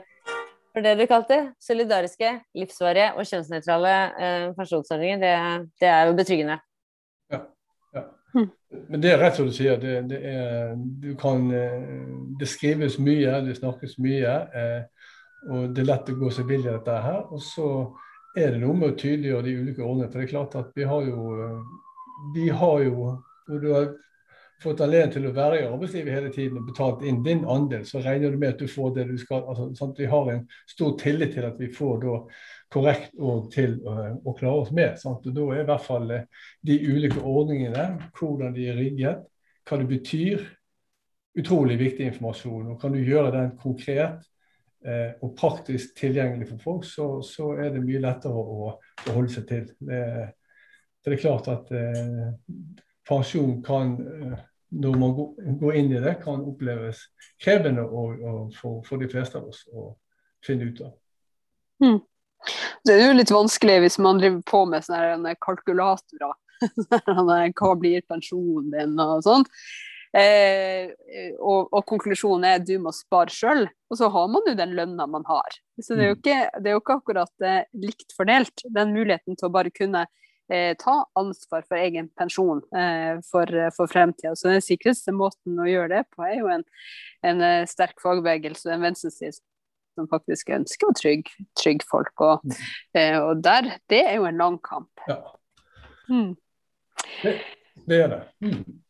for 0.75 0.83
det 0.83 0.97
du 0.99 1.07
kalte 1.07 1.37
solidariske, 1.63 2.31
livsvarige 2.59 3.13
og 3.15 3.29
kjønnsnøytrale 3.29 3.95
eh, 3.95 4.47
pensjonsordninger, 4.57 5.21
det, 5.23 5.35
det, 5.81 5.89
er 5.89 6.09
jo 6.09 6.17
betryggende. 6.19 6.57
Ja. 7.31 7.41
ja. 7.95 8.03
Mm. 8.35 8.49
Men 8.91 9.05
det 9.05 9.13
er 9.13 9.23
rett 9.23 9.39
som 9.39 9.47
du 9.47 9.55
sier. 9.55 9.79
Det, 9.79 10.01
det, 10.11 10.19
er, 10.33 10.75
du 10.75 11.13
kan, 11.21 11.47
eh, 11.55 11.85
det 12.41 12.51
skrives 12.51 12.99
mye, 12.99 13.39
det 13.47 13.55
snakkes 13.61 14.01
mye. 14.03 14.35
Eh, 14.51 15.13
og 15.55 15.71
det 15.77 15.85
er 15.85 15.91
lett 15.93 16.11
å 16.11 16.19
gå 16.25 16.33
seg 16.35 16.51
vill 16.51 16.67
i 16.67 16.73
dette 16.73 16.99
her. 17.07 17.23
Og 17.31 17.45
så 17.45 17.69
er 18.35 18.57
det 18.57 18.65
noe 18.65 18.75
med 18.75 18.91
å 18.91 18.99
tydeliggjøre 18.99 19.47
de 19.47 19.59
ulike 19.61 19.85
ordningene. 19.85 20.11
For 20.11 20.19
det 20.19 20.27
er 20.27 20.35
klart 20.35 20.59
at 20.59 20.75
vi 20.75 20.91
har 20.91 21.07
jo 21.07 21.41
Vi 22.35 22.49
har 22.49 22.83
jo 22.83 23.15
når 23.49 23.59
du 23.61 23.73
har 23.75 23.89
fått 24.64 24.83
anledning 24.85 25.12
til 25.14 25.29
å 25.29 25.35
være 25.37 25.61
i 25.61 25.66
arbeidslivet 25.68 26.16
hele 26.16 26.33
tiden 26.33 26.59
og 26.61 26.66
betalt 26.70 27.05
inn 27.07 27.22
din 27.24 27.44
andel, 27.50 27.85
så 27.88 28.03
regner 28.05 28.33
du 28.33 28.40
med 28.40 28.55
at 28.55 28.64
du 28.64 28.70
får 28.70 28.94
det 28.96 29.07
du 29.11 29.14
skal. 29.20 29.44
Altså, 29.50 29.68
sånn 29.79 29.94
vi 29.98 30.09
har 30.11 30.31
en 30.33 30.42
stor 30.70 30.96
tillit 31.00 31.35
til 31.37 31.46
at 31.48 31.61
vi 31.61 31.70
får 31.74 32.03
da 32.05 32.18
korrekt 32.74 33.14
og 33.20 33.50
til 33.55 33.77
å, 33.87 33.94
å 34.24 34.35
klare 34.37 34.64
oss 34.64 34.72
med. 34.74 34.98
Sant? 35.00 35.27
Og 35.29 35.37
Da 35.37 35.46
er 35.53 35.62
i 35.62 35.68
hvert 35.68 35.87
fall 35.87 36.11
eh, 36.16 36.29
de 36.66 36.79
ulike 36.88 37.22
ordningene, 37.22 37.88
hvordan 38.18 38.55
de 38.57 38.68
er 38.70 38.79
rigget, 38.81 39.24
hva 39.68 39.81
det 39.81 39.88
betyr, 39.90 40.46
utrolig 41.38 41.79
viktig 41.81 42.09
informasjon. 42.11 42.72
og 42.72 42.81
Kan 42.81 42.94
du 42.94 43.03
gjøre 43.03 43.33
den 43.35 43.53
konkret 43.61 44.24
eh, 44.87 45.12
og 45.22 45.35
praktisk 45.38 45.94
tilgjengelig 45.98 46.48
for 46.53 46.64
folk, 46.64 46.88
så, 46.88 47.09
så, 47.27 47.53
er 47.59 47.74
det 47.74 47.85
mye 47.85 48.03
lettere 48.03 48.35
å, 48.35 48.72
å 48.74 49.14
holde 49.14 49.35
seg 49.35 49.46
til. 49.50 49.68
Det, 49.79 50.00
det 51.05 51.14
er 51.14 51.22
klart 51.22 51.50
at 51.53 51.70
eh, 51.74 52.33
pensjon 53.09 53.61
kan 53.64 53.96
eh, 54.00 54.42
når 54.75 54.97
man 54.99 55.15
går 55.61 55.79
inn 55.79 55.93
i 55.93 56.03
det, 56.03 56.17
kan 56.25 56.43
oppleves 56.43 57.05
krevende 57.43 57.85
for, 58.59 58.83
for, 58.87 59.01
de 59.01 59.09
fleste 59.11 59.39
av 59.39 59.49
oss 59.53 59.65
å 59.71 59.93
finne 60.45 60.71
ut 60.71 60.83
av. 60.85 60.93
Mm. 61.85 62.01
Det 62.85 62.95
er 62.95 63.07
jo 63.07 63.17
litt 63.17 63.33
vanskelig 63.33 63.81
hvis 63.85 63.99
man 64.03 64.21
driver 64.21 64.43
på 64.51 64.65
med 64.69 64.85
sånne 64.87 65.35
kalkulatorer. 65.45 66.35
Hva 67.59 67.75
blir 67.81 68.05
pensjonen 68.09 68.71
din 68.73 69.01
og 69.03 69.25
sånn. 69.27 69.45
Eh, 70.15 70.93
og, 71.43 71.73
og, 71.75 71.81
konklusjonen 71.91 72.45
er 72.47 72.61
du 72.63 72.77
må 72.79 72.93
spare 72.95 73.33
sjøl, 73.35 73.65
og 73.91 73.99
så 73.99 74.07
har 74.15 74.29
man 74.31 74.47
jo 74.47 74.55
den 74.59 74.77
lønna 74.79 75.09
man 75.11 75.25
har. 75.27 75.57
Så 75.83 75.97
det 75.97 76.05
er 76.05 76.13
jo 76.13 76.19
mm. 76.19 76.21
ikke, 76.21 76.37
det 76.61 76.71
er 76.71 76.77
jo 76.77 76.83
ikke 76.83 76.99
akkurat 77.01 77.47
eh, 77.49 77.65
likt 77.83 78.15
fordelt. 78.15 78.67
Den 78.77 78.95
muligheten 78.95 79.39
til 79.39 79.49
å 79.49 79.55
bare 79.55 79.75
kunne 79.75 80.05
eh, 80.53 80.75
ta 80.81 80.97
ansvar 81.19 81.65
for 81.69 81.81
egen 81.81 82.11
pensjon 82.19 82.63
eh, 82.77 83.23
for, 83.29 83.51
for 83.77 83.91
fremtida. 83.91 84.35
Så 84.37 84.53
den 84.53 84.65
sikreste 84.65 85.15
måten 85.17 85.61
å 85.61 85.69
gjøre 85.69 85.93
det 85.97 86.05
på, 86.15 86.25
er 86.27 86.39
jo 86.41 86.53
en, 86.53 86.65
en 87.25 87.45
sterk 87.71 88.01
fagbevegelse, 88.05 88.73
en 88.73 88.85
venstreside 88.85 89.39
som 89.95 90.09
faktisk 90.11 90.51
ønsker 90.55 90.91
å 90.91 90.97
trygge, 90.99 91.35
trygg 91.59 91.85
folk. 91.87 92.15
Og, 92.25 92.45
mm. 92.45 93.19
og, 93.23 93.43
der, 93.45 93.77
det 93.91 94.05
er 94.09 94.17
jo 94.19 94.29
en 94.29 94.41
lang 94.43 94.59
kamp. 94.65 95.05
Ja. 95.09 95.21
Mm. 96.11 96.35
Det, 97.23 97.37
det, 97.87 98.01
er 98.01 98.09
det. 98.13 98.23
Mm. 98.45 98.81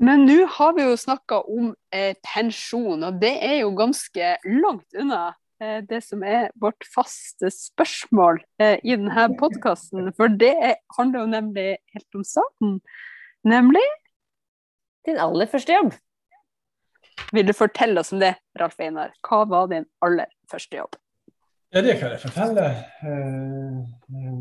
Men 0.00 0.24
nå 0.24 0.38
har 0.56 0.74
vi 0.76 0.86
jo 0.86 0.96
snakka 0.96 1.42
om 1.44 1.72
eh, 1.92 2.14
pensjon, 2.24 3.04
og 3.04 3.20
det 3.20 3.34
er 3.44 3.58
jo 3.62 3.74
ganske 3.76 4.34
langt 4.48 4.96
unna 4.96 5.26
eh, 5.28 5.39
det 5.60 6.00
som 6.04 6.22
er 6.24 6.48
vårt 6.60 6.86
faste 6.94 7.50
spørsmål 7.52 8.40
eh, 8.62 8.78
i 8.82 8.94
denne 8.96 9.26
podkasten. 9.40 10.12
For 10.16 10.32
det 10.32 10.54
handler 10.96 11.24
jo 11.24 11.32
nemlig 11.34 11.66
helt 11.94 12.20
om 12.20 12.24
starten. 12.24 12.78
Nemlig 13.44 13.84
Din 15.06 15.16
aller 15.16 15.48
første 15.48 15.72
jobb. 15.72 15.94
Vil 17.32 17.46
du 17.46 17.52
fortelle 17.56 18.00
oss 18.00 18.12
om 18.12 18.20
det, 18.20 18.34
Ralf 18.60 18.80
Einar? 18.80 19.14
Hva 19.24 19.44
var 19.48 19.70
din 19.70 19.86
aller 20.04 20.28
første 20.50 20.76
jobb? 20.76 20.98
Ja, 21.72 21.80
det 21.80 21.96
kan 22.00 22.12
jeg 22.12 22.20
fortelle. 22.20 22.66
Eh, 23.06 23.78
eh, 24.12 24.38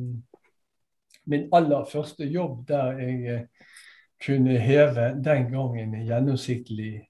min 1.29 1.47
aller 1.53 1.85
første 1.91 2.25
jobb 2.25 2.63
der 2.67 2.99
jeg 2.99 3.35
eh, 3.35 3.69
kunne 4.25 4.57
heve 4.59 5.11
den 5.23 5.51
gangen 5.51 5.93
en 5.95 6.05
gjennomsnittlig 6.05 7.05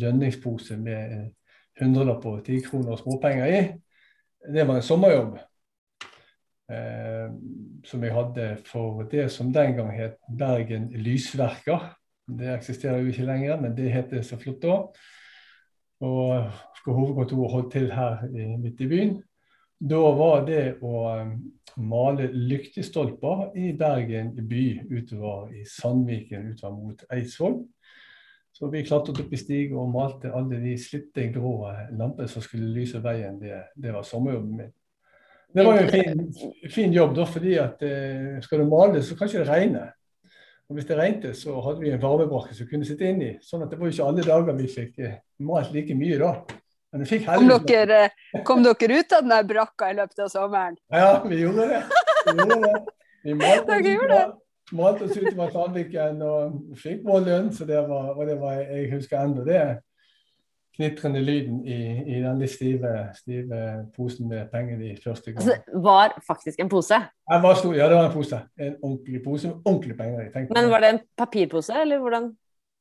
lønningspose 0.00 0.76
med 0.76 1.30
hundrelapp 1.80 2.26
og 2.26 2.40
ti 2.46 2.60
kroner 2.64 2.94
og 2.94 3.02
småpenger 3.02 3.52
i, 3.52 3.60
det 4.48 4.66
var 4.66 4.78
en 4.78 4.86
sommerjobb. 4.86 5.38
Eh, 6.68 7.28
som 7.88 8.02
jeg 8.04 8.12
hadde 8.12 8.48
for 8.68 9.06
det 9.08 9.30
som 9.32 9.52
den 9.52 9.76
gang 9.78 9.92
het 9.96 10.18
Bergen 10.28 10.90
Lysverker. 10.92 11.94
Det 12.28 12.50
eksisterer 12.52 13.00
jo 13.00 13.12
ikke 13.12 13.24
lenger, 13.24 13.60
men 13.60 13.76
det 13.76 13.92
het 13.92 14.10
det 14.12 14.26
så 14.26 14.36
flott 14.36 14.60
da. 14.62 14.82
Og 16.04 16.50
hovedkontoret 16.86 17.52
holdt 17.52 17.72
til 17.72 17.92
her 17.92 18.26
midt 18.60 18.80
i 18.84 18.88
byen. 18.90 19.16
Da 19.78 19.98
var 20.18 20.42
det 20.46 20.62
å 20.82 20.92
um, 21.22 21.34
male 21.78 22.28
lyktestolper 22.34 23.52
i 23.58 23.70
Bergen 23.78 24.32
by 24.50 24.64
utover 24.90 25.52
i 25.54 25.62
Sandviken 25.70 26.50
utover 26.52 26.76
mot 26.82 27.04
Eidsvoll. 27.14 27.60
Så 28.58 28.66
vi 28.72 28.82
klatret 28.82 29.20
opp 29.22 29.32
i 29.32 29.38
stig 29.38 29.70
og 29.70 29.92
malte 29.92 30.32
alle 30.34 30.58
de 30.58 30.72
slitte 30.82 31.28
grå 31.30 31.52
lampene 31.94 32.26
som 32.30 32.42
skulle 32.42 32.72
lyse 32.74 32.98
veien. 33.02 33.36
Det, 33.38 33.54
det 33.78 33.92
var 33.94 34.06
sommerjobben 34.06 34.56
min. 34.56 34.72
Det 35.54 35.64
var 35.64 35.78
jo 35.78 35.84
en 35.84 35.92
fin, 35.92 36.24
fin 36.70 36.92
jobb, 36.92 37.14
da, 37.16 37.24
fordi 37.24 37.54
at 37.62 37.84
eh, 37.86 38.34
skal 38.44 38.60
du 38.60 38.66
male, 38.68 39.00
så 39.02 39.14
kan 39.16 39.30
ikke 39.30 39.44
det 39.44 39.48
regne. 39.48 39.84
Og 40.68 40.74
Hvis 40.76 40.88
det 40.90 40.98
regnet, 40.98 41.36
så 41.38 41.54
hadde 41.64 41.80
vi 41.80 41.92
en 41.94 42.02
varmebrakke 42.02 42.54
som 42.54 42.68
kunne 42.68 42.84
sitte 42.84 43.06
inni. 43.08 43.30
Sånn 43.40 43.62
at 43.64 43.70
det 43.72 43.78
var 43.80 43.88
ikke 43.88 44.08
alle 44.10 44.26
dager 44.26 44.58
vi 44.58 44.66
fikk 44.74 44.98
eh, 45.06 45.14
malt 45.46 45.70
like 45.72 45.96
mye 45.96 46.18
da. 46.20 46.34
Men 46.92 47.04
vi 47.04 47.08
fikk 47.14 47.30
kom, 47.30 47.54
dere, 47.70 48.02
eh, 48.34 48.42
kom 48.44 48.66
dere 48.66 49.00
ut 49.00 49.16
av 49.16 49.24
den 49.24 49.48
brakka 49.54 49.88
i 49.94 49.96
løpet 50.02 50.26
av 50.26 50.34
sommeren? 50.34 50.76
Ja, 50.92 51.14
vi 51.24 51.40
gjorde 51.44 51.70
det. 51.70 51.80
Vi, 52.26 52.36
gjorde 52.42 52.60
det. 52.66 52.82
vi 53.24 53.38
malte, 53.38 53.78
oss 53.78 53.88
ut, 53.88 54.36
malte 54.76 55.06
oss 55.06 55.16
utover 55.16 55.52
Sandviken 55.52 56.22
og 56.24 56.78
fikk 56.80 57.04
vår 57.06 57.26
lønn, 57.26 57.52
så 57.54 57.66
det 57.68 57.80
var, 57.88 58.14
og 58.14 58.26
det 58.28 58.38
var, 58.40 58.58
jeg 58.62 58.90
husker 58.92 59.20
ennå 59.22 59.44
det 59.46 59.62
knitrende 60.78 61.20
lyden 61.20 61.62
i, 61.66 61.78
i 62.06 62.18
den 62.22 62.38
litt 62.38 62.52
stive, 62.52 62.90
stive, 63.18 63.62
posen 63.96 64.28
med 64.30 64.46
penger 64.52 64.82
i 64.86 64.92
første 65.02 65.32
gang. 65.32 65.42
Altså, 65.42 65.56
det 65.66 65.82
var 65.82 66.14
faktisk 66.26 66.60
en 66.62 66.70
pose? 66.70 67.00
Var 67.46 67.56
stor, 67.58 67.74
ja, 67.74 67.88
det 67.90 67.96
var 67.98 68.06
en 68.06 68.14
pose. 68.14 68.38
En 68.58 68.76
ordentlig 68.82 69.22
pose 69.24 69.48
med 69.48 69.56
ordentlige 69.64 69.98
penger 69.98 70.28
i. 70.28 70.44
Men 70.54 70.70
var 70.70 70.84
det 70.84 70.92
en 70.94 71.00
papirpose, 71.18 71.74
eller 71.82 71.98
hvordan? 71.98 72.30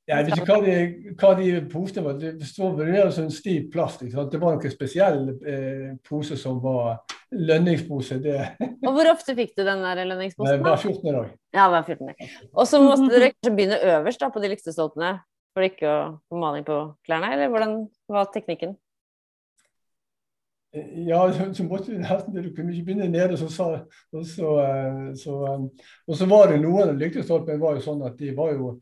Jeg 0.08 0.26
vet 0.26 0.38
ikke 0.38 0.54
hva 0.54 0.60
de, 0.64 0.76
hva 1.20 1.32
de 1.36 1.48
posene 1.72 2.06
var. 2.06 2.20
Det 2.22 2.48
står 2.48 2.78
vel 2.78 3.10
sånn 3.12 3.34
stiv 3.34 3.66
plast. 3.74 4.06
Det 4.06 4.40
var 4.40 4.56
noen 4.56 4.72
spesiell 4.72 5.26
eh, 5.42 5.90
pose 6.08 6.38
som 6.40 6.62
var 6.64 7.02
lønningspose. 7.32 8.20
Det. 8.24 8.40
Og 8.88 8.92
hvor 8.96 9.10
ofte 9.12 9.36
fikk 9.38 9.56
du 9.58 9.64
den 9.68 9.84
der 9.84 10.04
lønningsposen? 10.08 10.62
Hver 10.64 10.78
14. 10.78 11.14
dag. 11.14 11.32
Ja, 11.56 11.70
hver 11.74 11.84
14. 11.84 12.12
dag. 12.12 12.36
Og 12.54 12.68
så 12.70 12.82
måtte 12.84 13.10
dere 13.12 13.32
kanskje 13.34 13.56
begynne 13.56 13.80
øverst 13.96 14.24
da, 14.24 14.30
på 14.34 14.44
de 14.44 14.52
lykstestolpene 14.54 15.14
for 15.58 15.66
ikke 15.66 15.90
å 15.90 16.02
få 16.30 16.42
maling 16.42 16.68
på 16.68 16.76
klærne, 17.08 17.32
eller 17.34 17.50
hvordan 17.50 17.80
var 18.14 18.30
teknikken? 18.34 18.76
Ja, 21.08 21.24
så 21.34 21.64
måtte 21.64 21.94
du 21.94 22.02
nesten 22.02 22.36
Du 22.36 22.52
kunne 22.54 22.74
ikke 22.74 22.92
begynne 22.92 23.08
nede. 23.10 23.38
Så, 23.40 23.48
så, 23.50 23.68
så, 24.12 24.52
så, 25.18 25.38
og 26.08 26.20
så 26.20 26.28
var 26.30 26.52
det 26.52 26.62
noen 26.62 26.92
av 26.92 27.00
lyktestolpene 27.00 27.62
var 27.62 27.78
jo 27.78 27.86
sånn 27.86 28.04
at 28.06 28.18
de 28.20 28.34
var 28.38 28.52
jo 28.54 28.74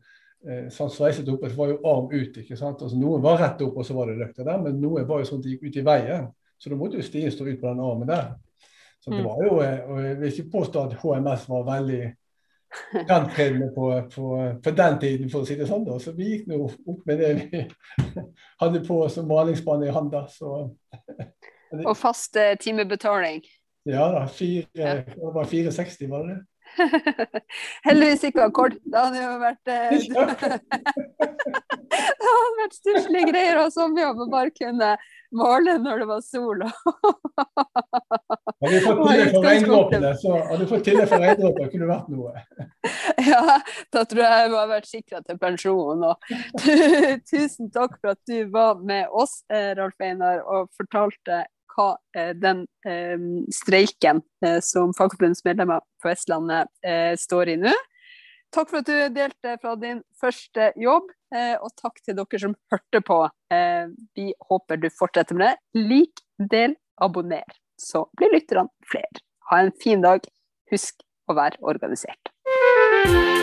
eh, 0.44 0.66
sånn 0.72 0.90
sveiset 0.92 1.28
opp, 1.32 1.46
det 1.46 1.56
var 1.56 1.72
jo 1.72 1.78
arm 1.86 2.10
ut. 2.12 2.40
ikke 2.42 2.58
sant? 2.58 2.82
Altså, 2.82 2.98
noen 3.00 3.24
var 3.24 3.40
rett 3.40 3.62
opp, 3.64 3.78
og 3.78 3.86
så 3.86 3.96
var 3.96 4.10
det 4.10 4.18
løkta 4.20 4.44
der, 4.44 4.60
men 4.66 4.82
noen 4.82 5.06
var 5.08 5.22
jo 5.22 5.30
sånn 5.30 5.40
at 5.40 5.46
de 5.46 5.54
gikk 5.54 5.70
ut 5.70 5.80
i 5.80 5.86
veien. 5.86 6.28
Så 6.58 6.72
da 6.72 6.78
måtte 6.78 7.00
jo 7.00 7.06
stien 7.06 7.32
stå 7.32 7.46
ut 7.46 7.60
på 7.60 7.68
den 7.68 7.82
armen 7.84 8.08
der. 8.08 8.30
Så 9.04 9.10
det 9.10 9.20
mm. 9.20 9.26
var 9.26 9.42
jo, 9.44 9.58
eh, 9.62 9.90
og 9.90 10.04
Jeg 10.04 10.20
vil 10.20 10.32
ikke 10.32 10.52
påstå 10.58 10.86
at 10.86 10.96
HMS 11.02 11.48
var 11.48 11.68
veldig 11.68 12.00
fremtredende 12.92 13.68
på, 13.74 14.02
på, 14.14 14.30
på, 14.64 14.70
den 14.70 14.98
tiden, 15.00 15.30
for 15.30 15.44
å 15.44 15.48
si 15.48 15.56
det 15.58 15.68
sånn. 15.68 15.84
da. 15.86 15.98
Så 16.02 16.12
vi 16.16 16.32
gikk 16.32 16.48
nå 16.50 16.62
opp 16.66 17.06
med 17.06 17.22
det 17.22 17.30
vi 17.38 17.62
hadde 18.62 18.82
på 18.86 18.98
som 19.12 19.28
malingsbane 19.30 19.88
i 19.88 19.94
handa. 19.94 20.26
Og 21.86 21.94
fast 21.98 22.36
eh, 22.40 22.56
timebetaling? 22.60 23.44
Ja 23.86 24.10
da. 24.12 24.26
Fire, 24.26 24.66
ja. 24.74 24.98
Det 25.06 25.32
var 25.34 25.46
460, 25.46 26.10
var 26.10 26.26
det 26.26 26.34
det? 26.34 26.42
Heldigvis 27.86 28.24
ikke 28.26 28.46
akkord. 28.48 28.74
Det 28.82 28.98
hadde 28.98 29.20
jo 29.22 29.36
vært 29.40 29.70
eh, 29.70 29.90
Det 31.86 32.26
hadde 32.26 32.56
vært 32.58 32.74
stusslige 32.74 33.30
greier 33.30 33.60
å 33.62 33.68
sommerjobbe 33.72 34.26
bare 34.32 34.52
kunne 34.56 34.96
male 35.34 35.78
når 35.82 36.02
det 36.02 36.08
var 36.10 36.20
sol. 36.24 36.62
hadde 38.60 38.74
du 38.74 38.84
fått 38.84 39.00
tillegg 39.06 39.32
for 39.32 39.46
regndråpene, 39.46 40.12
så 40.20 40.36
hadde 40.36 40.60
du 40.60 40.70
fått 40.70 40.84
tillegg 40.86 41.10
for 41.10 41.24
regndråper, 41.24 41.70
kunne 41.72 41.84
det 41.86 41.90
vært 41.90 42.08
noe. 42.12 42.30
ja, 43.30 43.58
da 43.94 44.04
tror 44.08 44.22
jeg 44.24 44.44
jeg 44.44 44.52
må 44.52 44.60
ha 44.60 44.68
vært 44.70 44.88
sikra 44.90 45.22
til 45.26 45.40
pensjon. 45.42 46.06
Tusen 47.32 47.74
takk 47.74 47.98
for 47.98 48.14
at 48.14 48.22
du 48.30 48.38
var 48.54 48.80
med 48.86 49.12
oss, 49.12 49.40
eh, 49.52 49.72
Ralf 49.78 50.00
Einar, 50.02 50.42
og 50.44 50.70
fortalte 50.76 51.44
hva 51.76 51.90
eh, 52.16 52.32
den 52.38 52.64
eh, 52.88 53.18
streiken 53.52 54.22
som 54.64 54.94
Fagforbundsmedlemmer 54.96 55.84
på 56.02 56.10
Vestlandet 56.12 56.70
står 57.20 57.54
i 57.56 57.60
nå. 57.60 57.74
Takk 58.54 58.70
for 58.70 58.80
at 58.80 58.88
du 58.88 59.14
delte 59.16 59.56
fra 59.60 59.74
din 59.80 59.98
første 60.20 60.70
jobb, 60.80 61.10
og 61.34 61.70
takk 61.80 62.00
til 62.04 62.16
dere 62.18 62.40
som 62.42 62.54
hørte 62.72 63.02
på. 63.04 63.20
Vi 64.16 64.28
håper 64.50 64.80
du 64.82 64.88
fortsetter 64.94 65.38
med 65.38 65.48
det. 65.50 65.86
Lik, 65.90 66.22
del, 66.38 66.76
abonner, 67.02 67.58
så 67.80 68.06
blir 68.16 68.34
lytterne 68.34 68.70
flere. 68.90 69.24
Ha 69.50 69.64
en 69.64 69.74
fin 69.82 70.04
dag. 70.04 70.26
Husk 70.72 71.02
å 71.30 71.36
være 71.38 71.62
organisert. 71.62 73.35